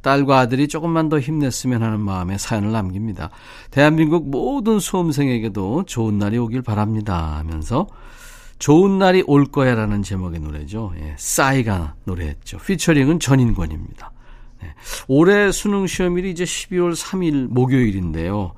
딸과 0.02 0.40
아들이 0.40 0.66
조금만 0.66 1.08
더 1.08 1.20
힘냈으면 1.20 1.82
하는 1.84 2.00
마음에 2.00 2.36
사연을 2.36 2.72
남깁니다. 2.72 3.30
대한민국 3.70 4.28
모든 4.28 4.80
수험생에게도 4.80 5.84
좋은 5.84 6.18
날이 6.18 6.38
오길 6.38 6.62
바랍니다 6.62 7.36
하면서 7.38 7.86
좋은 8.58 8.98
날이 8.98 9.22
올 9.26 9.46
거야 9.46 9.76
라는 9.76 10.02
제목의 10.02 10.40
노래죠. 10.40 10.92
예, 10.96 11.14
싸이가 11.16 11.94
노래했죠. 12.04 12.58
피처링은 12.58 13.20
전인권입니다. 13.20 14.10
네, 14.62 14.74
올해 15.06 15.52
수능 15.52 15.86
시험일이 15.86 16.32
이제 16.32 16.44
12월 16.44 16.96
3일 16.96 17.48
목요일인데요. 17.48 18.52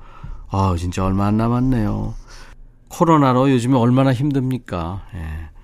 아 0.49 0.75
진짜 0.77 1.05
얼마 1.05 1.27
안 1.27 1.37
남았네요. 1.37 2.15
코로나로 2.87 3.51
요즘에 3.51 3.77
얼마나 3.77 4.13
힘듭니까? 4.13 5.03
예. 5.15 5.54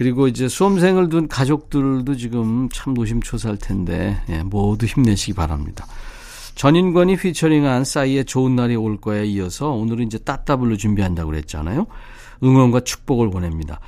그리고 0.00 0.28
이제 0.28 0.48
수험생을 0.48 1.10
둔 1.10 1.28
가족들도 1.28 2.16
지금 2.16 2.70
참 2.72 2.94
노심초사할 2.94 3.58
텐데 3.58 4.18
예, 4.30 4.42
모두 4.42 4.86
힘내시기 4.86 5.34
바랍니다. 5.34 5.86
전인권이 6.54 7.18
피처링한 7.18 7.84
싸이의 7.84 8.24
좋은 8.24 8.56
날이 8.56 8.76
올 8.76 8.98
거에 8.98 9.26
이어서 9.26 9.72
오늘은 9.72 10.06
이제 10.06 10.16
따따블로 10.16 10.78
준비한다고 10.78 11.32
그랬잖아요. 11.32 11.86
응원과 12.42 12.80
축복을 12.80 13.28
보냅니다. 13.28 13.78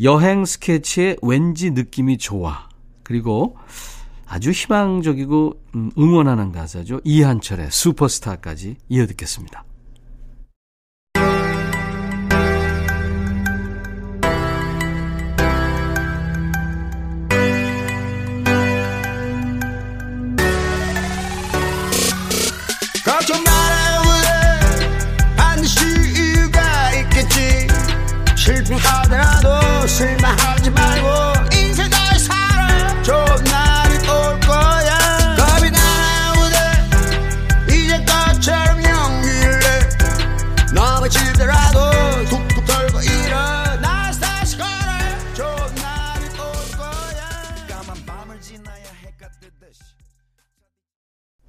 여행 0.00 0.44
스케치의 0.44 1.16
왠지 1.20 1.72
느낌이 1.72 2.18
좋아. 2.18 2.68
그리고 3.02 3.56
아주 4.24 4.52
희망적이고 4.52 5.62
음, 5.74 5.90
응원하는 5.98 6.52
가사죠. 6.52 7.00
이한철의 7.02 7.72
슈퍼스타까지 7.72 8.76
이어 8.88 9.04
듣겠습니다. 9.08 9.65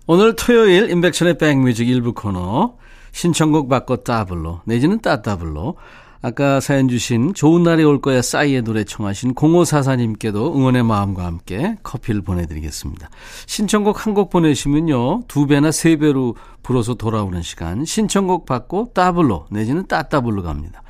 오늘 0.10 0.38
토요일 0.38 0.90
인백션의 0.90 1.38
백뮤직 1.38 1.90
일부 1.90 2.14
코너 2.14 2.78
신청곡 3.12 3.68
받고 3.68 4.04
따블로 4.04 4.62
내지는 4.64 5.02
따따블로 5.02 5.76
아까 6.22 6.62
사연 6.62 6.88
주신 6.88 7.34
좋은 7.34 7.64
날이 7.64 7.84
올 7.84 8.00
거야 8.00 8.22
싸이의 8.22 8.62
노래 8.62 8.86
청하신 8.86 9.36
0544님께도 9.36 10.56
응원의 10.56 10.84
마음과 10.84 11.26
함께 11.26 11.78
커피를 11.84 12.22
보내드리겠습니다. 12.22 13.10
신청곡 13.48 14.06
한 14.06 14.14
곡 14.14 14.30
보내시면요 14.30 15.24
두 15.28 15.46
배나 15.46 15.72
세 15.72 15.98
배로 15.98 16.38
불어서 16.64 16.94
돌아오는 16.94 17.42
시간 17.42 17.84
신청곡 17.84 18.46
받고 18.46 18.92
따블로 18.94 19.48
내지는 19.52 19.88
따따블로 19.88 20.42
갑니다. 20.42 20.84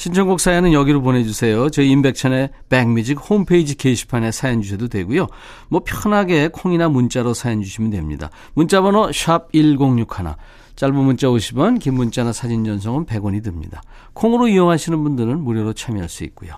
신청곡 0.00 0.40
사연은 0.40 0.72
여기로 0.72 1.02
보내주세요. 1.02 1.68
저희 1.68 1.90
임백천의 1.90 2.48
백뮤직 2.70 3.18
홈페이지 3.20 3.74
게시판에 3.74 4.32
사연 4.32 4.62
주셔도 4.62 4.88
되고요. 4.88 5.26
뭐 5.68 5.82
편하게 5.84 6.48
콩이나 6.48 6.88
문자로 6.88 7.34
사연 7.34 7.60
주시면 7.60 7.90
됩니다. 7.90 8.30
문자번호 8.54 9.12
샵 9.12 9.52
1061, 9.52 10.36
짧은 10.74 10.94
문자 10.94 11.26
50원, 11.26 11.78
긴 11.78 11.96
문자나 11.96 12.32
사진 12.32 12.64
전송은 12.64 13.04
100원이 13.04 13.44
듭니다. 13.44 13.82
콩으로 14.14 14.48
이용하시는 14.48 15.02
분들은 15.02 15.38
무료로 15.38 15.74
참여할 15.74 16.08
수 16.08 16.24
있고요. 16.24 16.54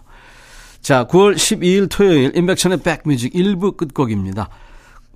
자, 0.80 1.08
9월 1.08 1.34
12일 1.34 1.88
토요일 1.90 2.36
임백천의 2.36 2.78
백뮤직 2.84 3.32
1부 3.32 3.76
끝곡입니다. 3.76 4.50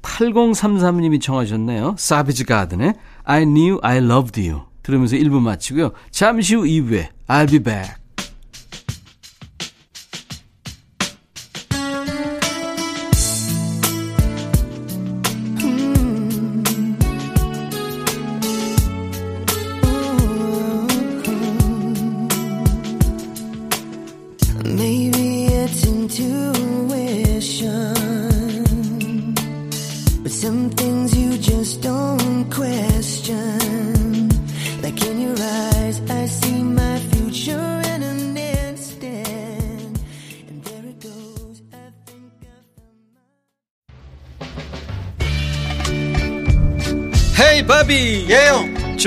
8033님이 0.02 1.22
청하셨네요. 1.22 1.94
사비지 1.96 2.42
가든의 2.42 2.94
I 3.22 3.44
knew 3.44 3.78
I 3.82 3.98
loved 3.98 4.40
you. 4.40 4.64
들으면서 4.82 5.14
1부 5.14 5.40
마치고요. 5.40 5.92
잠시 6.10 6.56
후 6.56 6.64
2부에 6.64 7.10
I'll 7.28 7.48
be 7.48 7.60
back. 7.60 8.05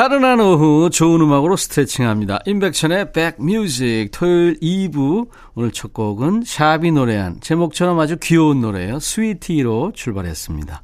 나른한 0.00 0.40
오후 0.40 0.88
좋은 0.88 1.20
음악으로 1.20 1.58
스트레칭합니다. 1.58 2.38
인백션의 2.46 3.12
백뮤직 3.12 4.08
토요일 4.10 4.58
2부 4.58 5.28
오늘 5.54 5.72
첫 5.72 5.92
곡은 5.92 6.44
샤비 6.46 6.90
노래한 6.90 7.40
제목처럼 7.42 8.00
아주 8.00 8.16
귀여운 8.18 8.62
노래예요. 8.62 8.98
스위티로 8.98 9.92
출발했습니다. 9.94 10.80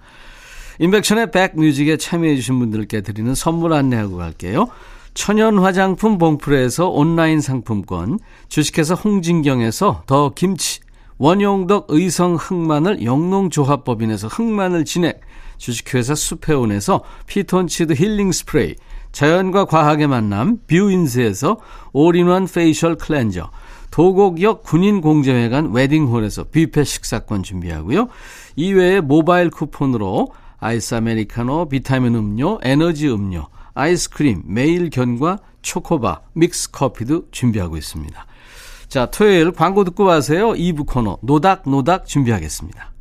인백션의 0.80 1.30
백뮤직에 1.30 1.96
참여해 1.96 2.36
주신 2.36 2.58
분들께 2.58 3.00
드리는 3.00 3.34
선물 3.34 3.72
안내하고 3.72 4.18
갈게요. 4.18 4.68
천연 5.14 5.60
화장품 5.60 6.18
봉프레에서 6.18 6.90
온라인 6.90 7.40
상품권, 7.40 8.18
주식회사 8.48 8.92
홍진경에서 8.92 10.02
더 10.04 10.32
김치, 10.34 10.80
원용덕 11.16 11.86
의성 11.88 12.34
흑마늘 12.34 13.02
영농조합법인에서 13.02 14.28
흑마늘 14.28 14.84
진액, 14.84 15.22
주식회사 15.56 16.14
수페온에서 16.14 17.02
피톤치드 17.26 17.94
힐링 17.94 18.30
스프레이, 18.30 18.74
자연과 19.16 19.64
과학의 19.64 20.08
만남 20.08 20.58
뷰인스에서 20.66 21.56
all-in-one 21.94 22.46
facial 22.46 22.96
cleanser, 22.96 23.50
도곡역 23.90 24.62
군인공제회관 24.62 25.72
웨딩홀에서 25.72 26.44
뷔페 26.50 26.84
식사권 26.84 27.42
준비하고요. 27.42 28.08
이외에 28.56 29.00
모바일 29.00 29.48
쿠폰으로 29.48 30.28
아이스 30.58 30.96
아메리카노, 30.96 31.70
비타민 31.70 32.14
음료, 32.14 32.58
에너지 32.62 33.08
음료, 33.08 33.46
아이스크림, 33.72 34.42
매일 34.44 34.90
견과, 34.90 35.38
초코바, 35.62 36.20
믹스 36.34 36.72
커피도 36.72 37.30
준비하고 37.30 37.78
있습니다. 37.78 38.26
자, 38.88 39.06
토요일 39.06 39.52
광고 39.52 39.84
듣고 39.84 40.04
오세요. 40.04 40.50
2부 40.50 40.84
코너 40.86 41.16
노닥노닥 41.22 42.04
준비하겠습니다. 42.04 42.92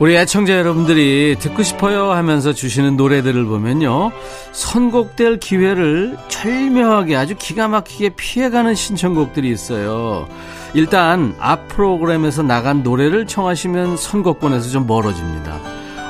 우리 0.00 0.16
애청자 0.16 0.56
여러분들이 0.56 1.36
듣고 1.38 1.62
싶어요 1.62 2.12
하면서 2.12 2.54
주시는 2.54 2.96
노래들을 2.96 3.44
보면요. 3.44 4.10
선곡될 4.50 5.40
기회를 5.40 6.16
절묘하게 6.28 7.16
아주 7.16 7.34
기가 7.38 7.68
막히게 7.68 8.14
피해가는 8.16 8.74
신청곡들이 8.74 9.50
있어요. 9.50 10.26
일단 10.72 11.34
앞 11.38 11.68
프로그램에서 11.68 12.42
나간 12.42 12.82
노래를 12.82 13.26
청하시면 13.26 13.98
선곡권에서 13.98 14.70
좀 14.70 14.86
멀어집니다. 14.86 15.60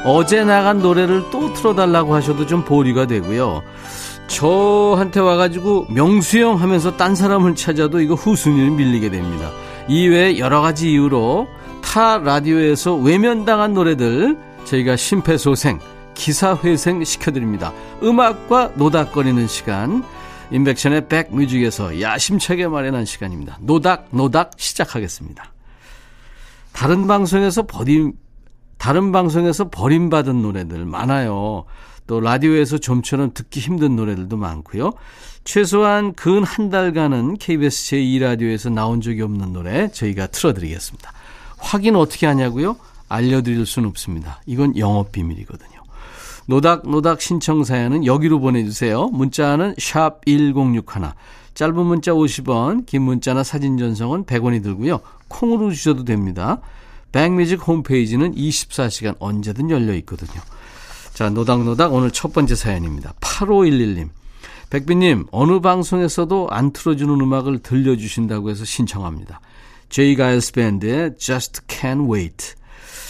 어제 0.05 0.44
나간 0.44 0.79
노래를 0.79 1.24
또 1.33 1.53
틀어달라고 1.53 2.14
하셔도 2.14 2.46
좀 2.46 2.64
보류가 2.64 3.07
되고요. 3.07 3.61
저한테 4.29 5.18
와가지고 5.18 5.87
명수형 5.88 6.61
하면서 6.61 6.96
딴 6.96 7.16
사람을 7.16 7.57
찾아도 7.57 8.00
이거 8.00 8.14
후순위를 8.14 8.70
밀리게 8.70 9.11
됩니다. 9.11 9.50
이외에 9.88 10.38
여러 10.38 10.61
가지 10.61 10.92
이유로 10.92 11.48
타 11.82 12.18
라디오에서 12.18 12.94
외면당한 12.96 13.74
노래들 13.74 14.36
저희가 14.64 14.96
심폐소생, 14.96 15.80
기사회생 16.14 17.04
시켜드립니다. 17.04 17.72
음악과 18.02 18.72
노닥거리는 18.76 19.46
시간, 19.46 20.04
인백션의 20.50 21.08
백뮤직에서 21.08 22.00
야심차게 22.00 22.68
마련한 22.68 23.04
시간입니다. 23.04 23.58
노닥, 23.60 24.08
노닥 24.10 24.52
시작하겠습니다. 24.56 25.52
다른 26.72 27.06
방송에서 27.06 27.66
버림, 27.66 28.12
다른 28.78 29.12
방송에서 29.12 29.68
버림받은 29.70 30.42
노래들 30.42 30.84
많아요. 30.84 31.64
또 32.06 32.20
라디오에서 32.20 32.78
좀처럼 32.78 33.32
듣기 33.34 33.60
힘든 33.60 33.94
노래들도 33.94 34.36
많고요. 34.36 34.92
최소한 35.44 36.12
근 36.14 36.42
한 36.42 36.68
달간은 36.70 37.36
KBS 37.38 37.90
제2라디오에서 37.90 38.72
나온 38.72 39.00
적이 39.00 39.22
없는 39.22 39.52
노래 39.52 39.90
저희가 39.90 40.26
틀어드리겠습니다. 40.28 41.12
확인 41.61 41.96
어떻게 41.96 42.27
하냐고요? 42.27 42.77
알려드릴 43.09 43.66
수는 43.66 43.88
없습니다. 43.88 44.40
이건 44.46 44.77
영업 44.77 45.12
비밀이거든요. 45.12 45.81
노닥노닥 46.46 47.20
신청 47.20 47.64
사연은 47.64 48.05
여기로 48.07 48.40
보내주세요. 48.40 49.09
문자는 49.09 49.75
샵 49.79 50.25
1061. 50.27 50.85
짧은 51.55 51.87
문자 51.87 52.12
50원, 52.12 52.87
긴 52.87 53.03
문자나 53.03 53.42
사진 53.42 53.77
전송은 53.77 54.25
100원이 54.25 54.62
들고요. 54.62 55.01
콩으로 55.29 55.70
주셔도 55.73 56.05
됩니다. 56.05 56.61
백뮤직 57.12 57.66
홈페이지는 57.66 58.35
24시간 58.35 59.16
언제든 59.18 59.70
열려 59.70 59.94
있거든요. 59.96 60.40
자, 61.12 61.29
노닥노닥 61.29 61.92
오늘 61.92 62.11
첫 62.11 62.33
번째 62.33 62.55
사연입니다. 62.55 63.12
8511님. 63.20 64.09
백비님, 64.70 65.27
어느 65.33 65.61
방송에서도 65.61 66.49
안 66.51 66.73
틀어주는 66.73 67.20
음악을 67.20 67.59
들려주신다고 67.59 68.51
해서 68.51 68.64
신청합니다. 68.64 69.40
제이 69.90 70.14
가일스 70.14 70.53
밴드의 70.53 71.16
Just 71.18 71.62
Can't 71.66 72.11
Wait. 72.11 72.55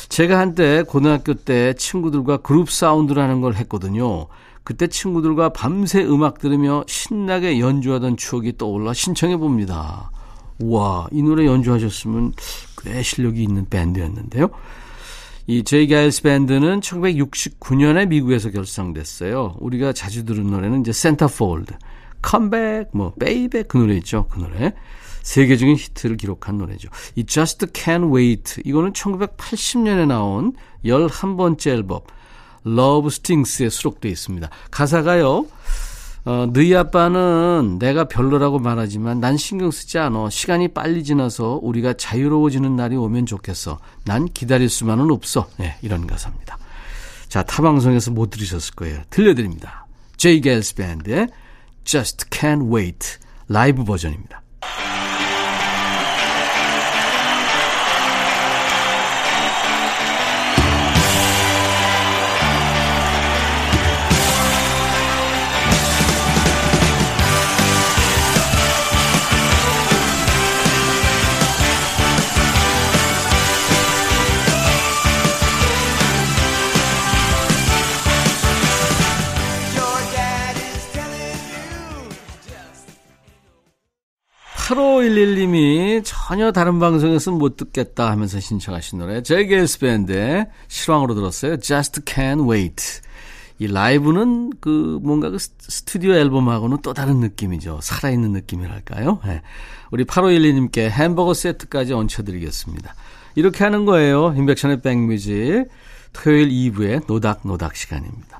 제가 0.09 0.39
한때 0.39 0.83
고등학교 0.83 1.35
때 1.35 1.75
친구들과 1.75 2.39
그룹 2.39 2.71
사운드라는 2.71 3.41
걸 3.41 3.55
했거든요. 3.55 4.27
그때 4.65 4.87
친구들과 4.87 5.51
밤새 5.51 6.03
음악 6.03 6.39
들으며 6.39 6.85
신나게 6.87 7.61
연주하던 7.61 8.17
추억이 8.17 8.57
떠올라 8.57 8.93
신청해 8.93 9.37
봅니다. 9.37 10.11
우와, 10.59 11.09
이 11.13 11.23
노래 11.23 11.47
연주하셨으면 11.47 12.33
꽤 12.83 13.03
실력이 13.03 13.43
있는 13.43 13.69
밴드였는데요. 13.69 14.51
이 15.47 15.65
제이 15.65 15.89
가일스 15.89 16.23
밴드는 16.23 16.81
1969년에 16.81 18.09
미국에서 18.09 18.51
결성됐어요. 18.51 19.57
우리가 19.61 19.93
자주 19.93 20.25
들은 20.25 20.47
노래는 20.47 20.81
이제 20.81 20.93
Centerfold, 20.93 21.75
Come 22.23 22.53
Back, 22.53 22.91
뭐 22.93 23.13
베이백 23.19 23.69
그 23.69 23.79
노래 23.79 23.97
있죠. 23.97 24.27
그 24.31 24.39
노래. 24.39 24.75
세계적인 25.23 25.77
히트를 25.77 26.17
기록한 26.17 26.59
노래죠. 26.59 26.89
이 27.15 27.25
Just 27.25 27.67
Can't 27.67 28.15
Wait 28.15 28.63
이거는 28.65 28.93
1980년에 28.93 30.07
나온 30.07 30.53
11번째 30.85 31.67
앨범 31.69 32.01
Love 32.67 33.09
Stinks에 33.09 33.71
수록되어 33.71 34.11
있습니다. 34.11 34.49
가사가요. 34.71 35.47
어, 36.27 36.47
너희 36.53 36.75
아빠는 36.75 37.79
내가 37.79 38.05
별로라고 38.05 38.59
말하지만 38.59 39.21
난 39.21 39.37
신경 39.37 39.71
쓰지 39.71 39.99
않아. 39.99 40.29
시간이 40.29 40.69
빨리 40.69 41.03
지나서 41.03 41.59
우리가 41.63 41.95
자유로워지는 41.95 42.77
날이 42.77 42.97
오면 42.97 43.27
좋겠어. 43.27 43.79
난 44.05 44.27
기다릴 44.27 44.69
수만은 44.69 45.11
없어. 45.11 45.49
네, 45.57 45.77
이런 45.81 46.07
가사입니다. 46.07 46.59
자, 47.29 47.43
타방송에서 47.43 48.11
못 48.11 48.31
들으셨을 48.31 48.75
거예요. 48.75 49.01
들려드립니다. 49.09 49.87
제이 50.17 50.41
겔스 50.41 50.75
밴드의 50.75 51.29
Just 51.85 52.27
Can't 52.27 52.71
Wait 52.75 53.19
라이브 53.49 53.85
버전입니다. 53.85 54.43
8511님이 84.71 86.03
전혀 86.05 86.53
다른 86.53 86.79
방송에서 86.79 87.33
못 87.33 87.57
듣겠다 87.57 88.11
하면서 88.11 88.39
신청하신 88.39 89.01
노래 89.01 89.23
제게스 89.23 89.81
밴드의 89.81 90.47
실황으로 90.69 91.15
들었어요. 91.15 91.57
Just 91.59 92.03
Can't 92.03 92.49
Wait. 92.49 93.01
이 93.59 93.67
라이브는 93.67 94.53
그 94.61 94.99
뭔가 95.03 95.29
그 95.31 95.39
스튜디오 95.39 96.15
앨범하고는 96.15 96.79
또 96.83 96.95
다른 96.95 97.19
느낌이죠. 97.19 97.81
살아있는 97.83 98.31
느낌이랄까요? 98.31 99.21
네. 99.27 99.43
우리 99.91 100.05
8512님께 100.05 100.89
햄버거 100.89 101.35
세트까지 101.35 101.93
얹혀드리겠습니다. 101.93 102.95
이렇게 103.35 103.65
하는 103.65 103.85
거예요. 103.85 104.33
인백션의 104.37 104.83
백뮤직. 104.83 105.67
토요일 106.13 106.49
2부의 106.49 107.07
노닥노닥 107.07 107.77
시간입니다. 107.77 108.40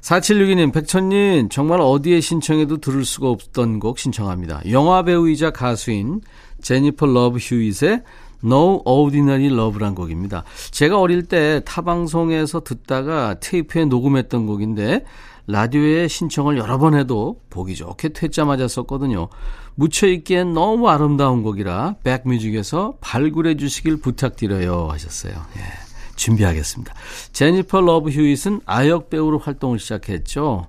4762님, 0.00 0.72
백천님, 0.72 1.48
정말 1.48 1.80
어디에 1.80 2.20
신청해도 2.20 2.78
들을 2.78 3.04
수가 3.04 3.28
없던 3.30 3.80
곡 3.80 3.98
신청합니다. 3.98 4.62
영화 4.70 5.02
배우이자 5.02 5.50
가수인 5.50 6.20
제니퍼 6.62 7.06
러브 7.06 7.38
휴잇의 7.38 8.02
No 8.44 8.82
Ordinary 8.84 9.46
Love란 9.46 9.94
곡입니다. 9.94 10.44
제가 10.70 11.00
어릴 11.00 11.24
때 11.24 11.60
타방송에서 11.64 12.60
듣다가 12.60 13.34
테이프에 13.40 13.84
녹음했던 13.84 14.46
곡인데, 14.46 15.04
라디오에 15.48 16.08
신청을 16.08 16.58
여러 16.58 16.78
번 16.78 16.94
해도 16.94 17.40
보기 17.48 17.74
좋게 17.74 18.10
퇴짜 18.10 18.44
맞았었거든요. 18.44 19.28
묻혀있기엔 19.76 20.52
너무 20.52 20.88
아름다운 20.88 21.42
곡이라 21.42 21.96
백뮤직에서 22.04 22.98
발굴해 23.00 23.56
주시길 23.56 23.96
부탁드려요 23.96 24.88
하셨어요. 24.90 25.32
예. 25.56 25.87
준비하겠습니다. 26.18 26.92
제니퍼 27.32 27.80
러브 27.80 28.10
휴잇은 28.10 28.60
아역 28.66 29.08
배우로 29.08 29.38
활동을 29.38 29.78
시작했죠. 29.78 30.66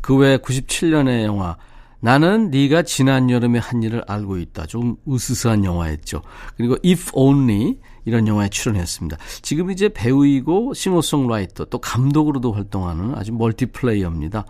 그 0.00 0.16
외 0.16 0.38
97년의 0.38 1.24
영화 1.24 1.56
나는 2.00 2.50
네가 2.50 2.82
지난 2.82 3.30
여름에 3.30 3.58
한 3.58 3.82
일을 3.82 4.02
알고 4.06 4.38
있다. 4.38 4.66
좀 4.66 4.96
으스스한 5.08 5.64
영화였죠. 5.64 6.22
그리고 6.56 6.76
If 6.84 7.10
Only 7.12 7.78
이런 8.04 8.28
영화에 8.28 8.48
출연했습니다. 8.48 9.16
지금 9.42 9.70
이제 9.70 9.88
배우이고 9.88 10.74
싱어송라이터 10.74 11.66
또 11.66 11.78
감독으로도 11.78 12.52
활동하는 12.52 13.14
아주 13.16 13.32
멀티플레이어입니다. 13.32 14.44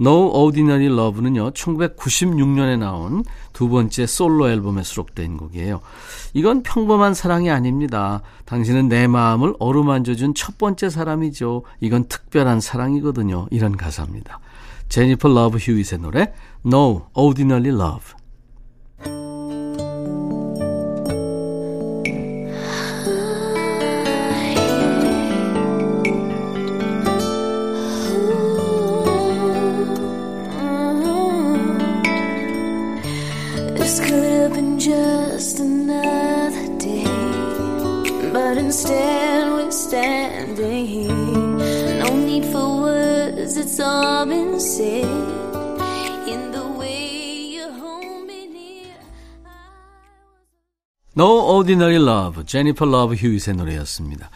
No 0.00 0.28
Ordinary 0.28 0.86
Love는요, 0.86 1.50
1996년에 1.50 2.78
나온 2.78 3.24
두 3.52 3.68
번째 3.68 4.06
솔로 4.06 4.48
앨범에 4.48 4.82
수록된 4.82 5.36
곡이에요. 5.36 5.80
이건 6.34 6.62
평범한 6.62 7.14
사랑이 7.14 7.50
아닙니다. 7.50 8.22
당신은 8.44 8.88
내 8.88 9.06
마음을 9.06 9.54
어루만져준 9.58 10.34
첫 10.34 10.58
번째 10.58 10.90
사람이죠. 10.90 11.64
이건 11.80 12.04
특별한 12.04 12.60
사랑이거든요. 12.60 13.48
이런 13.50 13.76
가사입니다. 13.76 14.40
제니퍼 14.88 15.28
러브 15.28 15.58
휴잇의 15.58 16.00
노래 16.00 16.32
No 16.64 17.06
Ordinary 17.14 17.74
Love. 17.74 18.18
But 38.48 38.56
instead 38.56 39.52
we're 39.52 39.70
standing 39.70 40.86
here. 40.86 41.12
No 42.02 42.16
need 42.16 42.46
for 42.46 42.80
words, 42.80 43.56
it's 43.58 43.78
all 43.78 44.24
been 44.24 44.58
said. 44.58 45.06
No 51.14 51.40
Ordinary 51.56 51.96
Love, 51.96 52.44
제니퍼 52.46 52.84
러브 52.86 53.14
휴잇의 53.16 53.56
노래였습니다. 53.56 54.30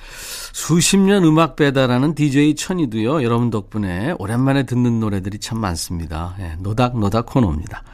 수십 0.52 0.96
년 0.96 1.22
음악 1.22 1.54
배달하는 1.54 2.16
DJ 2.16 2.56
천이도요, 2.56 3.22
여러분 3.22 3.50
덕분에 3.50 4.16
오랜만에 4.18 4.64
듣는 4.64 4.98
노래들이 4.98 5.38
참 5.38 5.60
많습니다. 5.60 6.34
예, 6.40 6.56
노닥노닥 6.58 7.26
코너입니다. 7.26 7.84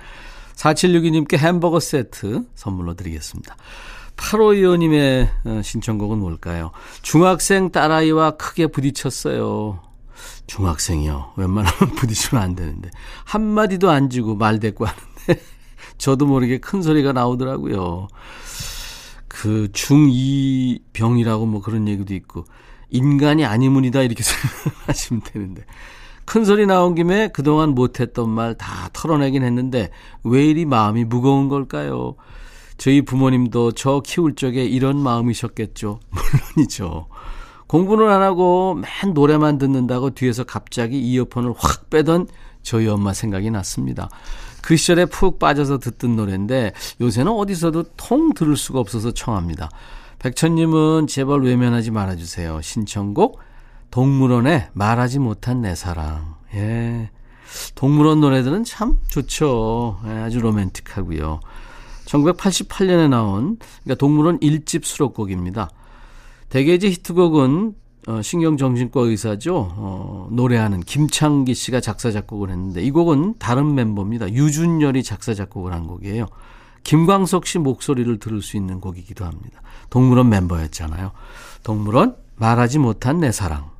4762님께 0.56 1.36
햄버거 1.36 1.80
세트 1.80 2.44
선물로 2.54 2.94
드리겠습니다. 2.94 3.56
8호2호님의 4.18 5.28
어, 5.46 5.62
신청곡은 5.62 6.18
뭘까요? 6.18 6.72
중학생 7.02 7.70
딸아이와 7.70 8.32
크게 8.32 8.66
부딪혔어요. 8.66 9.80
중학생이요. 10.46 11.32
웬만하면 11.36 11.94
부딪히면 11.96 12.42
안 12.42 12.54
되는데. 12.54 12.90
한마디도 13.24 13.90
안 13.90 14.10
주고 14.10 14.34
말 14.34 14.58
대꾸 14.60 14.86
하는데. 14.86 15.40
저도 15.98 16.26
모르게 16.26 16.58
큰 16.58 16.82
소리가 16.82 17.12
나오더라고요. 17.12 18.08
그 19.28 19.68
중2 19.72 20.80
병이라고 20.92 21.46
뭐 21.46 21.62
그런 21.62 21.88
얘기도 21.88 22.14
있고. 22.14 22.44
인간이 22.90 23.44
아니문이다 23.44 24.02
이렇게 24.02 24.22
생각하시면 24.24 25.22
되는데. 25.24 25.64
큰 26.24 26.44
소리 26.44 26.66
나온 26.66 26.94
김에 26.94 27.28
그동안 27.28 27.70
못했던 27.70 28.28
말 28.28 28.54
다 28.54 28.90
털어내긴 28.92 29.42
했는데 29.44 29.90
왜 30.24 30.44
이리 30.44 30.66
마음이 30.66 31.04
무거운 31.04 31.48
걸까요? 31.48 32.16
저희 32.78 33.02
부모님도 33.02 33.72
저 33.72 34.00
키울 34.04 34.34
적에 34.34 34.64
이런 34.64 34.98
마음이셨겠죠. 35.02 36.00
물론이죠. 36.54 37.08
공부는 37.66 38.08
안 38.08 38.22
하고 38.22 38.74
맨 38.74 39.12
노래만 39.12 39.58
듣는다고 39.58 40.10
뒤에서 40.10 40.44
갑자기 40.44 40.98
이어폰을 41.00 41.52
확 41.58 41.90
빼던 41.90 42.28
저희 42.62 42.88
엄마 42.88 43.12
생각이 43.12 43.50
났습니다. 43.50 44.08
그 44.62 44.76
시절에 44.76 45.04
푹 45.06 45.38
빠져서 45.38 45.78
듣던 45.78 46.16
노래인데 46.16 46.72
요새는 47.00 47.30
어디서도 47.30 47.84
통 47.96 48.32
들을 48.32 48.56
수가 48.56 48.80
없어서 48.80 49.12
청합니다. 49.12 49.68
백천님은 50.18 51.06
제발 51.06 51.42
외면하지 51.42 51.90
말아주세요. 51.90 52.60
신청곡 52.62 53.38
동물원의 53.90 54.68
말하지 54.72 55.18
못한 55.18 55.62
내 55.62 55.74
사랑. 55.74 56.36
예. 56.54 57.10
동물원 57.74 58.20
노래들은 58.20 58.64
참 58.64 58.98
좋죠. 59.08 60.00
예, 60.06 60.10
아주 60.10 60.40
로맨틱하고요. 60.40 61.40
1988년에 62.08 63.08
나온 63.08 63.58
그러니까 63.84 63.94
동물원 63.98 64.40
1집 64.40 64.84
수록곡입니다. 64.84 65.70
대개지 66.48 66.90
히트곡은 66.90 67.74
어, 68.08 68.22
신경정신과 68.22 69.00
의사죠. 69.02 69.68
어, 69.76 70.28
노래하는 70.30 70.80
김창기 70.80 71.54
씨가 71.54 71.80
작사 71.80 72.10
작곡을 72.10 72.48
했는데 72.48 72.82
이 72.82 72.90
곡은 72.90 73.34
다른 73.38 73.74
멤버입니다. 73.74 74.32
유준열이 74.32 75.02
작사 75.02 75.34
작곡을 75.34 75.72
한 75.72 75.86
곡이에요. 75.86 76.26
김광석 76.84 77.46
씨 77.46 77.58
목소리를 77.58 78.18
들을 78.18 78.40
수 78.40 78.56
있는 78.56 78.80
곡이기도 78.80 79.26
합니다. 79.26 79.60
동물원 79.90 80.30
멤버였잖아요. 80.30 81.10
동물원 81.62 82.16
말하지 82.36 82.78
못한 82.78 83.20
내 83.20 83.30
사랑. 83.30 83.70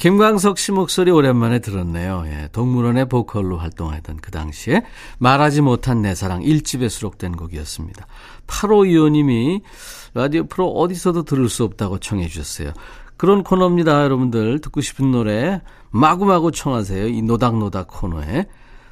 김광석 0.00 0.56
씨 0.56 0.72
목소리 0.72 1.10
오랜만에 1.10 1.58
들었네요. 1.58 2.24
예, 2.24 2.48
동물원의 2.52 3.10
보컬로 3.10 3.58
활동하던 3.58 4.16
그 4.22 4.30
당시에 4.30 4.82
말하지 5.18 5.60
못한 5.60 6.00
내 6.00 6.14
사랑 6.14 6.40
1집에 6.40 6.88
수록된 6.88 7.32
곡이었습니다. 7.32 8.06
8호 8.46 8.90
이호님이 8.90 9.60
라디오 10.14 10.46
프로 10.46 10.70
어디서도 10.70 11.24
들을 11.24 11.46
수 11.50 11.64
없다고 11.64 11.98
청해 11.98 12.28
주셨어요. 12.28 12.72
그런 13.18 13.42
코너입니다. 13.42 14.02
여러분들 14.02 14.62
듣고 14.62 14.80
싶은 14.80 15.10
노래 15.10 15.60
마구마구 15.90 16.50
청하세요. 16.50 17.08
이 17.08 17.20
노닥노닥 17.20 17.88
코너에 17.88 18.46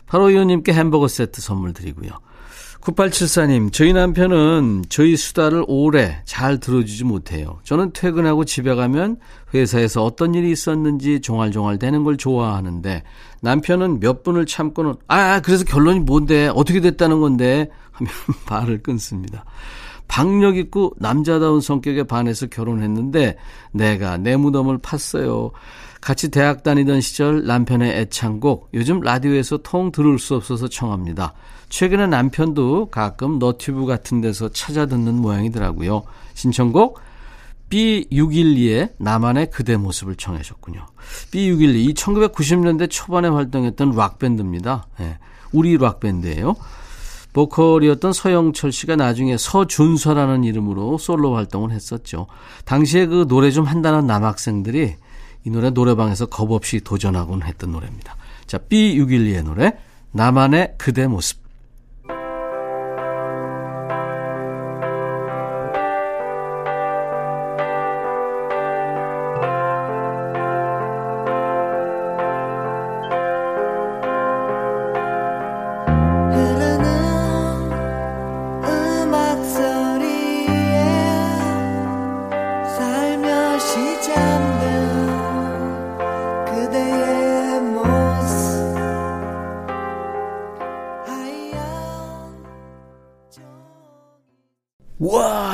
8호 0.09 0.35
이호님께 0.35 0.75
햄버거 0.75 1.09
세트 1.09 1.41
선물 1.41 1.73
드리고요. 1.73 2.11
9874님, 2.81 3.73
저희 3.73 3.93
남편은 3.93 4.85
저희 4.89 5.17
수다를 5.17 5.65
오래 5.67 6.23
잘 6.25 6.59
들어주지 6.59 7.05
못해요. 7.05 7.59
저는 7.65 7.93
퇴근하고 7.93 8.45
집에 8.45 8.75
가면 8.75 9.19
회사에서 9.53 10.05
어떤 10.05 10.35
일이 10.35 10.51
있었는지 10.51 11.21
종알종알 11.21 11.79
되는 11.79 12.05
걸 12.05 12.17
좋아하는데 12.17 13.03
남편은 13.43 14.01
몇 14.01 14.23
분을 14.23 14.47
참고는 14.47 14.95
아, 15.09 15.41
그래서 15.41 15.65
결론이 15.65 16.01
뭔데? 16.01 16.49
어떻게 16.55 16.81
됐다는 16.81 17.21
건데? 17.21 17.69
하면 17.93 18.13
말을 18.49 18.83
끊습니다. 18.83 19.45
박력 20.09 20.57
있고 20.57 20.95
남자다운 20.99 21.61
성격에 21.61 22.03
반해서 22.05 22.47
결혼했는데 22.47 23.37
내가 23.73 24.17
내 24.17 24.37
무덤을 24.37 24.79
팠어요. 24.79 25.53
같이 26.01 26.31
대학 26.31 26.63
다니던 26.63 27.01
시절 27.01 27.45
남편의 27.45 28.01
애창곡 28.01 28.71
요즘 28.75 29.01
라디오에서 29.01 29.59
통 29.59 29.93
들을 29.93 30.19
수 30.19 30.35
없어서 30.35 30.69
청합니다. 30.69 31.35
최근에 31.69 32.07
남편도 32.07 32.87
가끔 32.87 33.39
너튜브 33.39 33.85
같은 33.85 34.21
데서 34.21 34.49
찾아 34.49 34.87
듣는 34.87 35.15
모양이더라고요. 35.15 36.03
신청곡 36.35 37.01
B612의 37.71 38.93
나만의 38.99 39.51
그대 39.51 39.77
모습을 39.77 40.17
청하셨군요. 40.17 40.87
B612 41.31 41.75
이 41.77 41.95
1990년대 41.95 42.89
초반에 42.91 43.29
활동했던 43.29 43.95
락밴드입니다. 43.95 44.87
네, 44.99 45.19
우리 45.53 45.77
락밴드예요. 45.77 46.57
보컬이었던 47.33 48.13
서영철 48.13 48.73
씨가 48.73 48.97
나중에 48.97 49.37
서준서라는 49.37 50.45
이름으로 50.45 50.99
솔로 50.99 51.35
활동을 51.35 51.71
했었죠. 51.73 52.27
당시에 52.65 53.07
그 53.07 53.27
노래 53.29 53.51
좀 53.51 53.65
한다는 53.65 54.07
남학생들이 54.07 54.97
이 55.45 55.51
노래 55.51 55.71
노래방에서 55.71 56.27
겁 56.27 56.51
없이 56.51 56.81
도전하곤 56.81 57.43
했던 57.43 57.73
노래입니다. 57.73 58.17
자, 58.47 58.59
B612의 58.59 59.45
노래 59.45 59.73
나만의 60.13 60.75
그대 60.79 61.07
모습. 61.07 61.48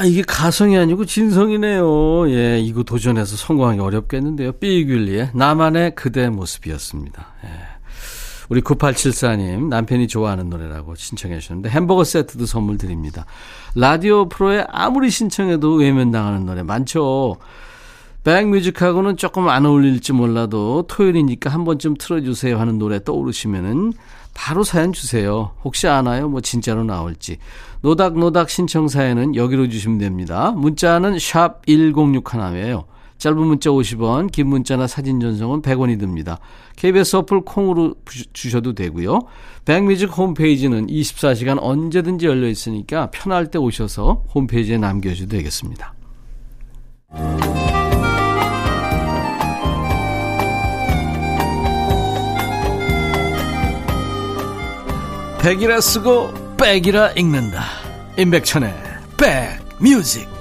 이게 0.04 0.22
가성이 0.22 0.78
아니고 0.78 1.04
진성이네요. 1.04 2.30
예, 2.30 2.60
이거 2.60 2.82
도전해서 2.82 3.36
성공하기 3.36 3.80
어렵겠는데요. 3.80 4.52
삐규리의 4.52 5.30
나만의 5.34 5.94
그대 5.94 6.28
모습이었습니다. 6.28 7.26
예. 7.44 7.48
우리 8.48 8.60
9874님, 8.60 9.68
남편이 9.68 10.06
좋아하는 10.08 10.50
노래라고 10.50 10.94
신청해 10.94 11.38
주셨는데 11.40 11.70
햄버거 11.70 12.04
세트도 12.04 12.46
선물 12.46 12.76
드립니다. 12.76 13.24
라디오 13.74 14.28
프로에 14.28 14.64
아무리 14.68 15.10
신청해도 15.10 15.74
외면당하는 15.76 16.44
노래 16.44 16.62
많죠. 16.62 17.36
백뮤직하고는 18.24 19.16
조금 19.16 19.48
안 19.48 19.66
어울릴지 19.66 20.12
몰라도 20.14 20.86
토요일이니까 20.88 21.50
한 21.50 21.64
번쯤 21.64 21.96
틀어주세요 21.98 22.58
하는 22.58 22.78
노래 22.78 23.02
떠오르시면은 23.02 23.92
바로 24.32 24.64
사연 24.64 24.92
주세요. 24.92 25.52
혹시 25.62 25.86
아나요? 25.86 26.28
뭐 26.28 26.40
진짜로 26.40 26.84
나올지. 26.84 27.38
노닥노닥 27.84 28.48
신청 28.48 28.88
사연은 28.88 29.36
여기로 29.36 29.68
주시면 29.68 29.98
됩니다. 29.98 30.52
문자는 30.56 31.18
샵 31.18 31.66
1061이에요. 31.66 32.86
짧은 33.18 33.36
문자 33.38 33.68
50원, 33.68 34.32
긴 34.32 34.46
문자나 34.48 34.86
사진 34.86 35.20
전송은 35.20 35.60
100원이 35.60 36.00
듭니다. 36.00 36.38
KBS 36.76 37.16
어플 37.16 37.42
콩으로 37.42 37.94
주- 38.06 38.24
주셔도 38.32 38.74
되고요. 38.74 39.20
백뮤직 39.66 40.16
홈페이지는 40.16 40.86
24시간 40.86 41.58
언제든지 41.60 42.24
열려 42.24 42.48
있으니까 42.48 43.10
편할 43.10 43.50
때 43.50 43.58
오셔서 43.58 44.24
홈페이지에 44.34 44.78
남겨주셔도 44.78 45.36
되겠습니다. 45.36 45.92
백이라 55.42 55.82
쓰고 55.82 56.43
백이라 56.56 57.12
읽는다. 57.12 57.64
임백천의 58.16 58.74
백뮤직. 59.16 60.33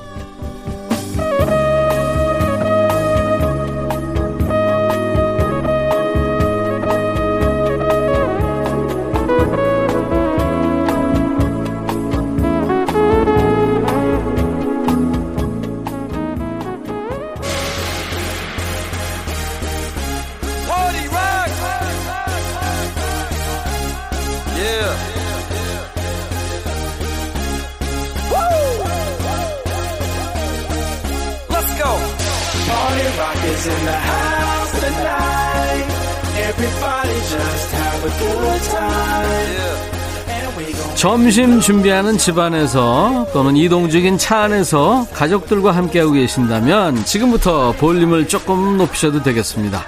점심 41.23 41.62
준비하는 41.62 42.17
집안에서 42.17 43.27
또는 43.31 43.55
이동 43.55 43.89
중인 43.89 44.17
차 44.17 44.39
안에서 44.39 45.07
가족들과 45.13 45.71
함께하고 45.71 46.12
계신다면 46.12 47.05
지금부터 47.05 47.71
볼륨을 47.77 48.27
조금 48.27 48.77
높이셔도 48.77 49.23
되겠습니다. 49.23 49.86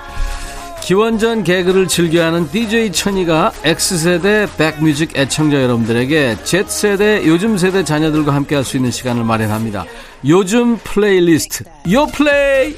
기원전 0.82 1.44
개그를 1.44 1.90
즐겨하는 1.90 2.50
DJ 2.52 2.94
천이가 2.94 3.52
X세대 3.66 4.48
백뮤직 4.58 5.18
애청자 5.18 5.62
여러분들에게 5.62 6.38
Z세대 6.46 7.24
요즘 7.26 7.58
세대 7.58 7.84
자녀들과 7.84 8.34
함께할 8.34 8.64
수 8.64 8.78
있는 8.78 8.92
시간을 8.92 9.26
마련합니다. 9.26 9.84
요즘 10.26 10.78
플레이리스트 10.78 11.66
요플레이 11.92 12.76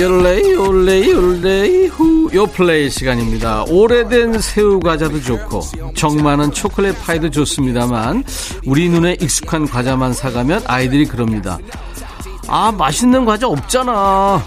열레이 0.00 0.54
올레이 0.54 1.12
올레이 1.12 1.86
후 1.88 2.30
요플레이 2.32 2.88
시간입니다. 2.88 3.64
오래된 3.68 4.40
새우 4.40 4.80
과자도 4.80 5.20
좋고 5.20 5.60
정 5.94 6.16
많은 6.16 6.52
초콜릿 6.52 6.98
파이도 7.02 7.28
좋습니다만 7.28 8.24
우리 8.64 8.88
눈에 8.88 9.18
익숙한 9.20 9.66
과자만 9.66 10.14
사가면 10.14 10.62
아이들이 10.66 11.04
그럽니다. 11.04 11.58
아 12.48 12.72
맛있는 12.72 13.26
과자 13.26 13.46
없잖아. 13.46 14.42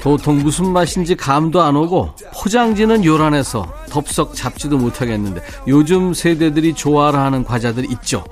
도통 0.00 0.38
무슨 0.38 0.72
맛인지 0.72 1.14
감도 1.14 1.62
안 1.62 1.76
오고 1.76 2.14
포장지는 2.34 3.04
요란해서 3.04 3.72
덥석 3.90 4.34
잡지도 4.34 4.78
못하겠는데 4.78 5.40
요즘 5.68 6.12
세대들이 6.12 6.74
좋아라 6.74 7.22
하는 7.22 7.44
과자들 7.44 7.88
있죠. 7.92 8.24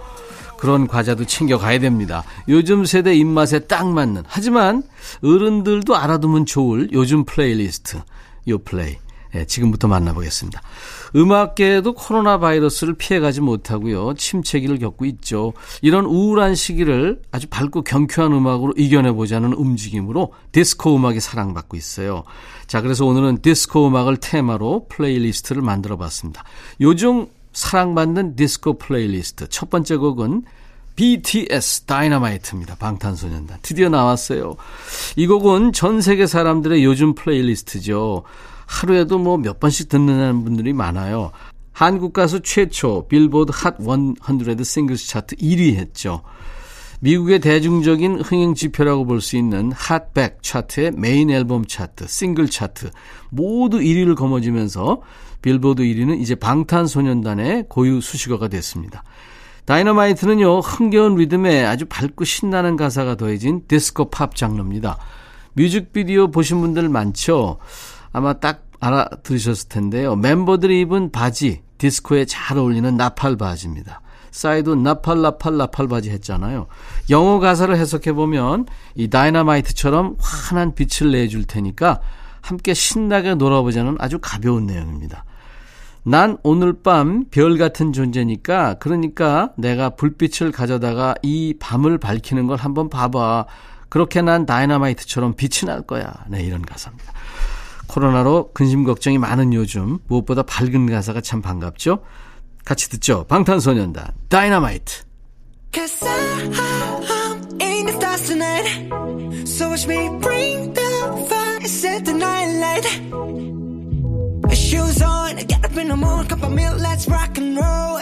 그런 0.58 0.86
과자도 0.86 1.24
챙겨가야 1.26 1.78
됩니다. 1.78 2.24
요즘 2.48 2.84
세대 2.84 3.14
입맛에 3.14 3.60
딱 3.60 3.88
맞는 3.88 4.24
하지만 4.26 4.82
어른들도 5.22 5.96
알아두면 5.96 6.46
좋을 6.46 6.88
요즘 6.92 7.24
플레이리스트 7.24 8.00
요 8.48 8.58
플레이 8.58 8.96
예, 9.34 9.44
지금부터 9.44 9.88
만나보겠습니다. 9.88 10.62
음악계에도 11.14 11.94
코로나 11.94 12.38
바이러스를 12.38 12.94
피해가지 12.94 13.40
못하고요. 13.40 14.14
침체기를 14.14 14.78
겪고 14.78 15.04
있죠. 15.06 15.52
이런 15.82 16.04
우울한 16.04 16.54
시기를 16.54 17.22
아주 17.30 17.46
밝고 17.48 17.82
경쾌한 17.82 18.32
음악으로 18.32 18.72
이겨내보자는 18.76 19.52
움직임으로 19.52 20.32
디스코 20.52 20.96
음악이 20.96 21.20
사랑받고 21.20 21.76
있어요. 21.76 22.24
자, 22.66 22.80
그래서 22.80 23.04
오늘은 23.04 23.42
디스코 23.42 23.86
음악을 23.88 24.18
테마로 24.18 24.86
플레이리스트를 24.88 25.62
만들어 25.62 25.96
봤습니다. 25.96 26.44
요즘 26.80 27.26
사랑받는 27.56 28.36
디스코 28.36 28.76
플레이리스트. 28.76 29.48
첫 29.48 29.70
번째 29.70 29.96
곡은 29.96 30.42
BTS 30.94 31.82
다이너마이트입니다. 31.82 32.76
방탄소년단. 32.76 33.58
드디어 33.62 33.88
나왔어요. 33.88 34.56
이 35.16 35.26
곡은 35.26 35.72
전 35.72 36.02
세계 36.02 36.26
사람들의 36.26 36.84
요즘 36.84 37.14
플레이리스트죠. 37.14 38.24
하루에도 38.66 39.18
뭐 39.18 39.38
몇 39.38 39.58
번씩 39.58 39.88
듣는 39.88 40.44
분들이 40.44 40.74
많아요. 40.74 41.32
한국 41.72 42.12
가수 42.12 42.40
최초 42.40 43.06
빌보드 43.08 43.52
Hot 43.54 43.76
100 43.78 44.64
Singles 44.64 45.08
차트 45.08 45.36
1위 45.36 45.76
했죠. 45.76 46.22
미국의 47.00 47.40
대중적인 47.40 48.20
흥행 48.20 48.54
지표라고 48.54 49.06
볼 49.06 49.20
수 49.20 49.36
있는 49.36 49.72
Hot백 49.72 50.42
차트의 50.42 50.92
메인 50.92 51.30
앨범 51.30 51.66
차트, 51.66 52.06
싱글 52.08 52.48
차트 52.48 52.90
모두 53.30 53.78
1위를 53.78 54.14
거머쥐면서 54.14 55.00
빌보드 55.46 55.84
1위는 55.84 56.18
이제 56.18 56.34
방탄소년단의 56.34 57.66
고유 57.68 58.00
수식어가 58.00 58.48
됐습니다. 58.48 59.04
다이너마이트는요, 59.64 60.58
흥겨운 60.58 61.14
리듬에 61.14 61.64
아주 61.64 61.86
밝고 61.86 62.24
신나는 62.24 62.74
가사가 62.76 63.14
더해진 63.14 63.62
디스코 63.68 64.10
팝 64.10 64.34
장르입니다. 64.34 64.98
뮤직비디오 65.52 66.32
보신 66.32 66.60
분들 66.60 66.88
많죠? 66.88 67.58
아마 68.10 68.32
딱 68.32 68.64
알아들으셨을 68.80 69.68
텐데요. 69.68 70.16
멤버들이 70.16 70.80
입은 70.80 71.12
바지, 71.12 71.62
디스코에 71.78 72.24
잘 72.24 72.58
어울리는 72.58 72.96
나팔 72.96 73.36
바지입니다. 73.36 74.00
싸이도 74.32 74.74
나팔 74.74 75.22
나팔 75.22 75.56
나팔 75.56 75.86
바지 75.86 76.10
했잖아요. 76.10 76.66
영어 77.10 77.38
가사를 77.38 77.74
해석해 77.76 78.14
보면 78.14 78.66
이 78.96 79.08
다이너마이트처럼 79.08 80.16
환한 80.18 80.74
빛을 80.74 81.12
내줄 81.12 81.44
테니까 81.44 82.00
함께 82.40 82.74
신나게 82.74 83.36
놀아보자는 83.36 83.96
아주 84.00 84.18
가벼운 84.20 84.66
내용입니다. 84.66 85.24
난 86.08 86.38
오늘 86.44 86.72
밤 86.84 87.24
별 87.30 87.58
같은 87.58 87.92
존재니까 87.92 88.74
그러니까 88.74 89.50
내가 89.58 89.90
불빛을 89.90 90.52
가져다가 90.52 91.16
이 91.22 91.54
밤을 91.58 91.98
밝히는 91.98 92.46
걸 92.46 92.58
한번 92.58 92.88
봐봐. 92.88 93.46
그렇게 93.88 94.22
난 94.22 94.46
다이너마이트처럼 94.46 95.34
빛이 95.34 95.66
날 95.66 95.82
거야. 95.82 96.12
네, 96.28 96.42
이런 96.44 96.62
가사입니다. 96.62 97.12
코로나로 97.88 98.52
근심 98.52 98.84
걱정이 98.84 99.18
많은 99.18 99.52
요즘 99.52 99.98
무엇보다 100.06 100.44
밝은 100.44 100.88
가사가 100.88 101.20
참 101.20 101.42
반갑죠? 101.42 102.04
같이 102.64 102.88
듣죠. 102.88 103.24
방탄소년단 103.24 104.06
다이너마이트. 104.28 105.02
So 109.46 109.68
watch 109.70 109.86
me 109.88 110.08
bring 110.20 110.74
the 110.74 111.26
fire, 111.28 111.66
set 111.66 112.04
the 112.04 112.14
night 112.14 112.58
light. 112.58 113.55
Shoes 114.96 115.02
on, 115.02 115.36
get 115.36 115.64
up 115.64 115.76
in 115.76 115.88
the 115.88 115.96
morning, 115.96 116.28
cup 116.28 116.42
of 116.42 116.52
milk, 116.52 116.78
let's 116.80 117.08
rock 117.08 117.38
and 117.38 117.56
roll. 117.56 117.98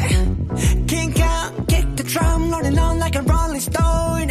Kink 0.87 1.21
out, 1.21 1.69
kick 1.69 1.97
the 1.97 2.05
drum, 2.05 2.51
rolling 2.51 2.79
on 2.79 2.99
like 2.99 3.17
a 3.17 3.23
rolling 3.23 3.61
stone. 3.61 4.29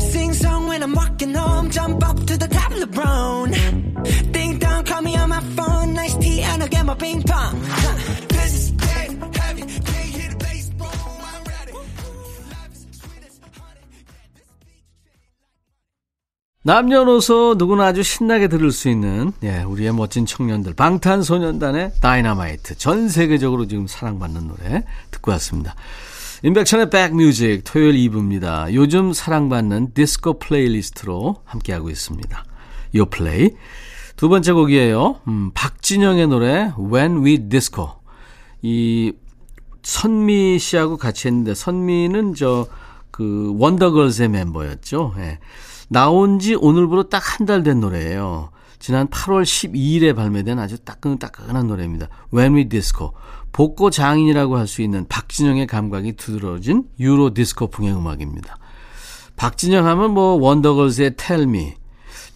Sing 0.00 0.32
song 0.32 0.66
when 0.68 0.82
I'm 0.82 0.94
walking 0.94 1.34
home, 1.34 1.70
jump 1.70 2.08
up 2.08 2.16
to 2.26 2.36
the 2.36 2.48
top 2.48 2.72
of 2.72 2.80
the 2.80 2.86
brown. 2.86 3.50
Ding 4.32 4.58
dong, 4.58 4.84
call 4.84 5.02
me 5.02 5.16
on 5.16 5.28
my 5.28 5.40
phone, 5.40 5.94
nice 5.94 6.14
tea, 6.16 6.42
and 6.42 6.62
I'll 6.62 6.68
get 6.68 6.84
my 6.86 6.94
ping 6.94 7.22
pong. 7.22 7.60
This 7.60 8.27
남녀노소 16.68 17.54
누구나 17.56 17.86
아주 17.86 18.02
신나게 18.02 18.46
들을 18.48 18.70
수 18.72 18.90
있는 18.90 19.32
예, 19.42 19.62
우리의 19.62 19.94
멋진 19.94 20.26
청년들 20.26 20.74
방탄소년단의 20.74 21.92
다이너마이트 22.02 22.76
전 22.76 23.08
세계적으로 23.08 23.66
지금 23.66 23.86
사랑받는 23.86 24.48
노래 24.48 24.84
듣고 25.10 25.30
왔습니다. 25.30 25.74
임백천의 26.42 26.90
백뮤직 26.90 27.62
토요일 27.64 27.94
2부입니다. 28.10 28.74
요즘 28.74 29.14
사랑받는 29.14 29.94
디스코 29.94 30.38
플레이리스트로 30.40 31.36
함께하고 31.46 31.88
있습니다. 31.88 32.44
요 32.96 33.06
플레이 33.06 33.52
두 34.16 34.28
번째 34.28 34.52
곡이에요. 34.52 35.22
음, 35.26 35.50
박진영의 35.54 36.26
노래 36.26 36.72
When 36.78 37.24
We 37.24 37.48
Disco 37.48 37.92
이 38.60 39.14
선미 39.82 40.58
씨하고 40.58 40.98
같이 40.98 41.28
했는데 41.28 41.54
선미는 41.54 42.34
저 42.34 42.68
그 43.18 43.52
원더걸스의 43.58 44.28
멤버였죠. 44.28 45.12
예. 45.18 45.40
나온 45.88 46.38
지 46.38 46.54
오늘부로 46.54 47.08
딱 47.08 47.22
한 47.40 47.46
달 47.46 47.62
된 47.62 47.80
노래예요. 47.80 48.50
지난 48.78 49.08
8월 49.08 49.42
12일에 49.42 50.14
발매된 50.14 50.58
아주 50.58 50.78
따끈따끈한 50.78 51.66
노래입니다. 51.66 52.08
When 52.32 52.54
We 52.54 52.68
Disco. 52.68 53.12
복고 53.52 53.90
장인이라고 53.90 54.56
할 54.58 54.66
수 54.66 54.82
있는 54.82 55.06
박진영의 55.08 55.66
감각이 55.66 56.12
두드러진 56.12 56.84
유로 57.00 57.32
디스코풍의 57.34 57.92
음악입니다. 57.94 58.58
박진영 59.36 59.86
하면 59.86 60.12
뭐 60.12 60.34
원더걸스의 60.34 61.16
Tell 61.16 61.44
Me. 61.48 61.74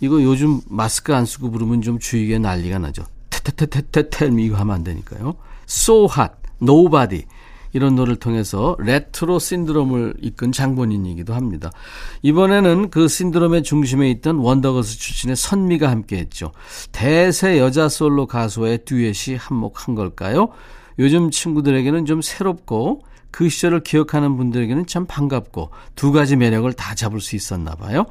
이거 0.01 0.21
요즘 0.23 0.61
마스크 0.69 1.15
안 1.15 1.27
쓰고 1.27 1.51
부르면 1.51 1.83
좀 1.83 1.99
주위에 1.99 2.39
난리가 2.39 2.79
나죠. 2.79 3.05
테테테테테 3.31 4.09
Tell 4.11 4.33
Me 4.33 4.47
이거 4.47 4.57
하면 4.57 4.75
안 4.75 4.85
되니까요. 4.85 5.37
So 5.69 6.05
Hot, 6.05 6.33
Nobody. 6.61 7.25
이런 7.73 7.95
노래를 7.95 8.17
통해서 8.17 8.77
레트로 8.79 9.39
신드롬을 9.39 10.15
이끈 10.21 10.53
장본인이기도 10.53 11.35
합니다. 11.35 11.71
이번에는 12.23 12.91
그 12.91 13.09
신드롬의 13.09 13.63
중심에 13.63 14.11
있던 14.11 14.37
원더걸스 14.37 14.99
출신의 14.99 15.37
선미가 15.37 15.91
함께했죠. 15.91 16.53
대세 16.93 17.59
여자 17.59 17.89
솔로 17.89 18.27
가수와의 18.27 18.85
듀엣이 18.85 19.37
한몫한 19.37 19.95
걸까요? 19.95 20.49
요즘 20.99 21.31
친구들에게는 21.31 22.05
좀 22.07 22.21
새롭고 22.21 23.03
그 23.31 23.49
시절을 23.49 23.81
기억하는 23.81 24.37
분들에게는 24.37 24.87
참 24.87 25.07
반갑고 25.07 25.71
두 25.97 26.13
가지 26.13 26.37
매력을 26.37 26.71
다 26.75 26.95
잡을 26.95 27.21
수 27.21 27.35
있었나 27.35 27.75
봐요. 27.75 28.05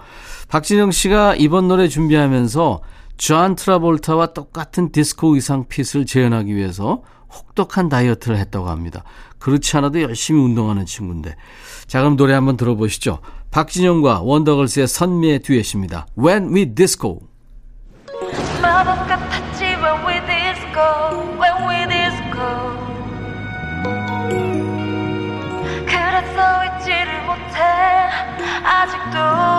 박진영 0.50 0.92
씨가 0.92 1.36
이번 1.36 1.68
노래 1.68 1.88
준비하면서 1.88 2.82
존 3.18 3.56
트라볼타와 3.56 4.34
똑같은 4.34 4.92
디스코 4.92 5.36
의상 5.36 5.66
핏을 5.68 6.08
재현하기 6.08 6.56
위해서 6.56 7.04
혹독한 7.34 7.90
다이어트를 7.90 8.38
했다고 8.38 8.70
합니다. 8.70 9.04
그렇지 9.40 9.76
않아도 9.78 10.02
열심히 10.02 10.42
운동하는 10.42 10.86
친구인데. 10.86 11.36
자, 11.88 12.00
그럼 12.00 12.16
노래 12.16 12.34
한번 12.34 12.58
들어보시죠. 12.58 13.20
박진영과 13.52 14.22
원더걸스의 14.22 14.88
선미의 14.88 15.40
듀엣입니다. 15.40 16.08
When 16.18 16.54
We 16.54 16.74
Disco. 16.74 17.20
마법 18.62 19.08
같았지 19.08 19.64
when 19.64 20.06
we 20.06 20.14
disco 20.26 20.82
when 21.40 21.56
we 21.68 21.88
disco 21.88 22.48
그래서 25.86 26.66
잊지를 26.66 27.26
못해 27.26 27.58
아직도 28.64 29.51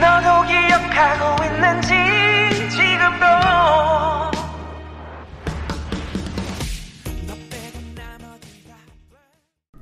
너도 0.00 0.46
기억하고 0.46 1.44
있는지 1.44 1.88
지금도 2.70 3.26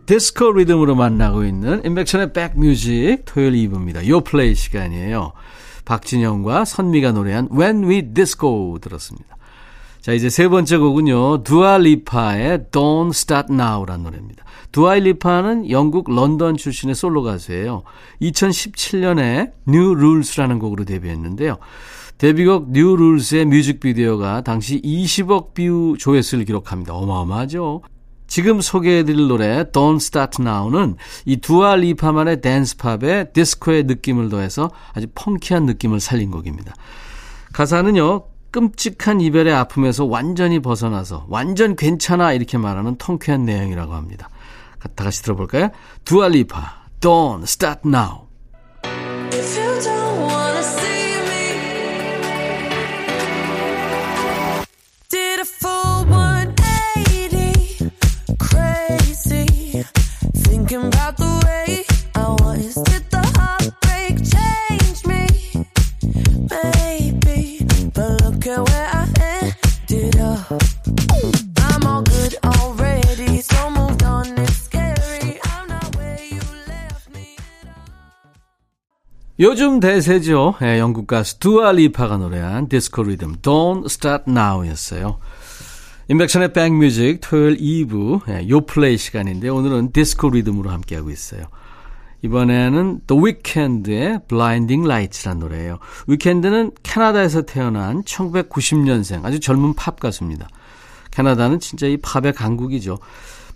디스코 0.07 0.53
리듬으로 0.53 0.95
만나고 0.95 1.45
있는 1.45 1.85
임백천의 1.85 2.33
백뮤직 2.33 3.23
토요일 3.25 3.53
2부입니다. 3.53 4.07
요플레이 4.07 4.55
시간이에요. 4.55 5.33
박진영과 5.85 6.65
선미가 6.65 7.13
노래한 7.13 7.49
When 7.53 7.85
We 7.85 8.13
Disco 8.13 8.79
들었습니다. 8.81 9.36
자, 10.07 10.13
이제 10.13 10.31
세 10.31 10.47
번째 10.47 10.77
곡은요. 10.77 11.43
두아리파의 11.43 12.67
Don't 12.71 13.09
Start 13.09 13.53
Now라는 13.53 14.05
노래입니다. 14.05 14.45
두아리파는 14.71 15.69
영국 15.69 16.09
런던 16.09 16.57
출신의 16.57 16.95
솔로 16.95 17.25
가수예요. 17.25 17.83
2017년에 18.23 19.51
New 19.67 19.95
Rules라는 19.97 20.61
곡으로 20.61 20.85
데뷔했는데요. 20.85 21.57
데뷔곡 22.19 22.69
New 22.69 22.93
Rules의 22.95 23.47
뮤직비디오가 23.47 24.43
당시 24.43 24.81
20억 24.81 25.55
뷰 25.55 25.97
조회수를 25.99 26.45
기록합니다. 26.45 26.95
어마어마하죠. 26.95 27.83
지금 28.29 28.61
소개해드릴 28.61 29.27
노래 29.27 29.65
Don't 29.73 29.97
Start 29.97 30.41
Now는 30.41 30.99
이 31.25 31.39
두아 31.39 31.75
리파만의 31.75 32.43
댄스팝에 32.43 33.33
디스코의 33.33 33.83
느낌을 33.83 34.29
더해서 34.29 34.71
아주 34.95 35.09
펑키한 35.17 35.67
느낌을 35.67 35.99
살린 35.99 36.31
곡입니다. 36.31 36.75
가사는요. 37.53 38.36
끔찍한 38.57 39.21
이별의 39.21 39.53
아픔에서 39.53 40.07
완전히 40.07 40.61
벗어나서 40.61 41.27
완전 41.29 41.77
괜찮아 41.77 42.33
이렇게 42.33 42.57
말하는 42.57 42.97
통쾌한 42.97 43.45
내용이라고 43.45 43.93
합니다. 43.93 44.31
다 44.95 45.05
같이 45.05 45.23
들어볼까요? 45.23 45.69
두아 46.07 46.29
리파 46.29 46.87
Don't 47.01 47.43
Start 47.43 47.83
Now 47.85 48.29
If 49.31 49.59
you 49.61 49.81
don't 49.83 50.21
wanna 50.23 50.63
see 50.63 51.21
me 51.27 51.53
Did 55.11 55.41
a 55.41 55.45
full 55.45 56.07
180 56.07 57.91
Crazy 58.39 59.85
Thinking 60.45 60.87
about 60.87 61.19
the 61.19 61.43
way 61.45 61.85
I 62.15 62.29
was 62.41 62.75
요즘 79.39 79.81
대세죠. 79.81 80.55
예, 80.63 80.79
영국 80.79 81.07
가수 81.07 81.39
두아 81.39 81.73
리파가 81.73 82.17
노래한 82.17 82.69
디스코 82.69 83.03
리듬 83.03 83.37
Don't 83.43 83.85
Start 83.85 84.25
Now였어요. 84.29 85.19
인백션의 86.09 86.55
백뮤직 86.55 87.21
토요일 87.21 87.59
2부 87.59 88.23
예, 88.31 88.49
요플레이 88.49 88.97
시간인데 88.97 89.51
오늘은 89.51 89.93
디스코 89.93 90.31
리듬으로 90.31 90.71
함께하고 90.71 91.11
있어요. 91.11 91.43
이번에는 92.23 93.01
The 93.07 93.23
Weeknd의 93.23 94.21
Blinding 94.27 94.87
Lights라는 94.87 95.41
노래예요. 95.41 95.81
위켄드는 96.07 96.71
캐나다에서 96.83 97.43
태어난 97.43 98.03
1990년생 98.05 99.23
아주 99.25 99.39
젊은 99.39 99.75
팝 99.75 100.01
가수입니다. 100.01 100.49
캐나다는 101.11 101.61
진짜 101.61 101.87
이 101.87 101.99
팝의 101.99 102.33
강국이죠. 102.33 102.99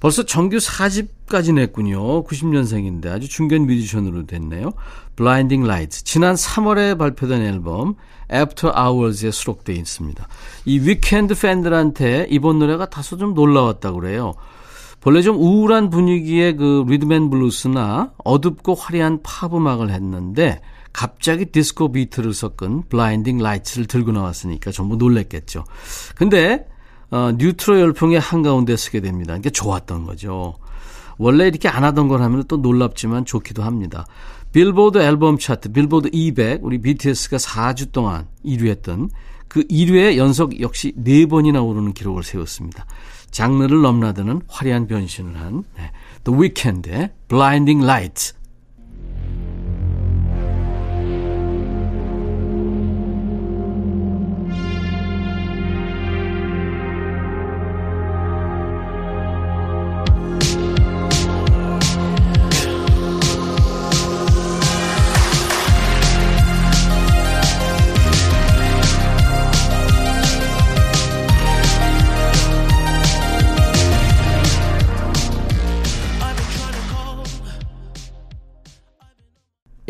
벌써 0.01 0.23
정규 0.23 0.57
4집까지 0.57 1.55
냈군요. 1.55 2.25
90년생인데 2.25 3.07
아주 3.07 3.29
중견 3.29 3.67
뮤지션으로 3.67 4.27
됐네요. 4.27 4.73
Blinding 5.17 5.67
Lights. 5.67 6.05
지난 6.05 6.35
3월에 6.35 6.99
발표된 6.99 7.43
앨범 7.43 7.95
After 8.33 8.75
Hours에 8.77 9.31
수록되어 9.31 9.77
있습니다. 9.77 10.27
이 10.65 10.79
위켄드 10.81 11.39
팬들한테 11.39 12.27
이번 12.31 12.59
노래가 12.59 12.89
다소 12.89 13.19
좀 13.19 13.35
놀라웠다고 13.35 14.01
그래요. 14.01 14.35
본래 15.01 15.23
좀 15.23 15.37
우울한 15.37 15.91
분위기의 15.91 16.57
그 16.57 16.85
리듬 16.87 17.16
앤 17.16 17.31
블루스나 17.31 18.13
어둡고 18.25 18.75
화려한 18.75 19.21
팝 19.23 19.55
음악을 19.55 19.91
했는데 19.91 20.61
갑자기 20.93 21.47
디스코 21.47 21.93
비트를 21.93 22.35
섞은 22.35 22.85
Blinding 22.89 23.39
Lights를 23.39 23.87
들고 23.87 24.13
나왔으니까 24.13 24.71
전부 24.73 24.97
놀랬겠죠. 24.97 25.65
근데 26.17 26.67
어, 27.11 27.33
뉴트로 27.37 27.81
열풍의 27.81 28.21
한가운데 28.21 28.77
서게 28.77 29.01
됩니다. 29.01 29.33
그러니까 29.33 29.51
좋았던 29.51 30.05
거죠. 30.05 30.57
원래 31.19 31.47
이렇게 31.47 31.69
안 31.69 31.85
하던 31.85 32.09
걸 32.09 32.23
하면 32.23 32.45
또 32.49 32.57
놀랍지만 32.57 33.25
좋기도 33.25 33.63
합니다. 33.63 34.07
빌보드 34.53 34.99
앨범 34.99 35.39
차트, 35.39 35.73
빌보드 35.73 36.11
200, 36.13 36.61
우리 36.63 36.81
BTS가 36.81 37.37
4주 37.37 37.93
동안 37.93 38.27
1위 38.45 38.69
했던 38.69 39.11
그 39.47 39.63
1위에 39.65 40.17
연속 40.17 40.61
역시 40.61 40.93
4번이나 40.97 41.65
오르는 41.65 41.93
기록을 41.93 42.23
세웠습니다. 42.23 42.87
장르를 43.31 43.83
넘나드는 43.83 44.43
화려한 44.49 44.87
변신을 44.87 45.37
한 45.37 45.65
네, 45.77 45.91
The 46.25 46.41
Weeknd의 46.41 47.11
Blinding 47.29 47.85
Lights. 47.85 48.40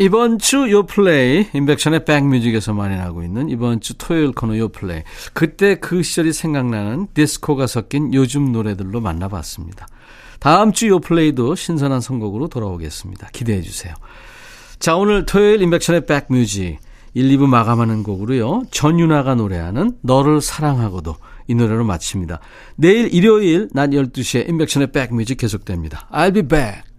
이번 0.01 0.39
주 0.39 0.71
요플레이 0.71 1.49
인백션의 1.53 2.05
백뮤직에서 2.05 2.73
마련하고 2.73 3.21
있는 3.21 3.49
이번 3.49 3.81
주 3.81 3.95
토요일 3.99 4.31
코너 4.31 4.57
요플레이 4.57 5.03
그때 5.33 5.75
그 5.75 6.01
시절이 6.01 6.33
생각나는 6.33 7.09
디스코가 7.13 7.67
섞인 7.67 8.11
요즘 8.11 8.51
노래들로 8.51 8.99
만나봤습니다. 8.99 9.85
다음 10.39 10.73
주 10.73 10.87
요플레이도 10.87 11.53
신선한 11.53 12.01
선곡으로 12.01 12.47
돌아오겠습니다. 12.47 13.29
기대해 13.31 13.61
주세요. 13.61 13.93
자 14.79 14.95
오늘 14.95 15.27
토요일 15.27 15.61
인백션의 15.61 16.07
백뮤직 16.07 16.79
1, 17.13 17.37
2부 17.37 17.45
마감하는 17.45 18.01
곡으로요. 18.01 18.63
전윤아가 18.71 19.35
노래하는 19.35 19.97
너를 20.01 20.41
사랑하고도 20.41 21.15
이 21.47 21.53
노래로 21.53 21.83
마칩니다. 21.83 22.39
내일 22.75 23.13
일요일 23.13 23.69
낮 23.71 23.91
12시에 23.91 24.49
인백션의 24.49 24.93
백뮤직 24.93 25.37
계속됩니다. 25.37 26.09
I'll 26.11 26.33
be 26.33 26.41
back. 26.41 26.90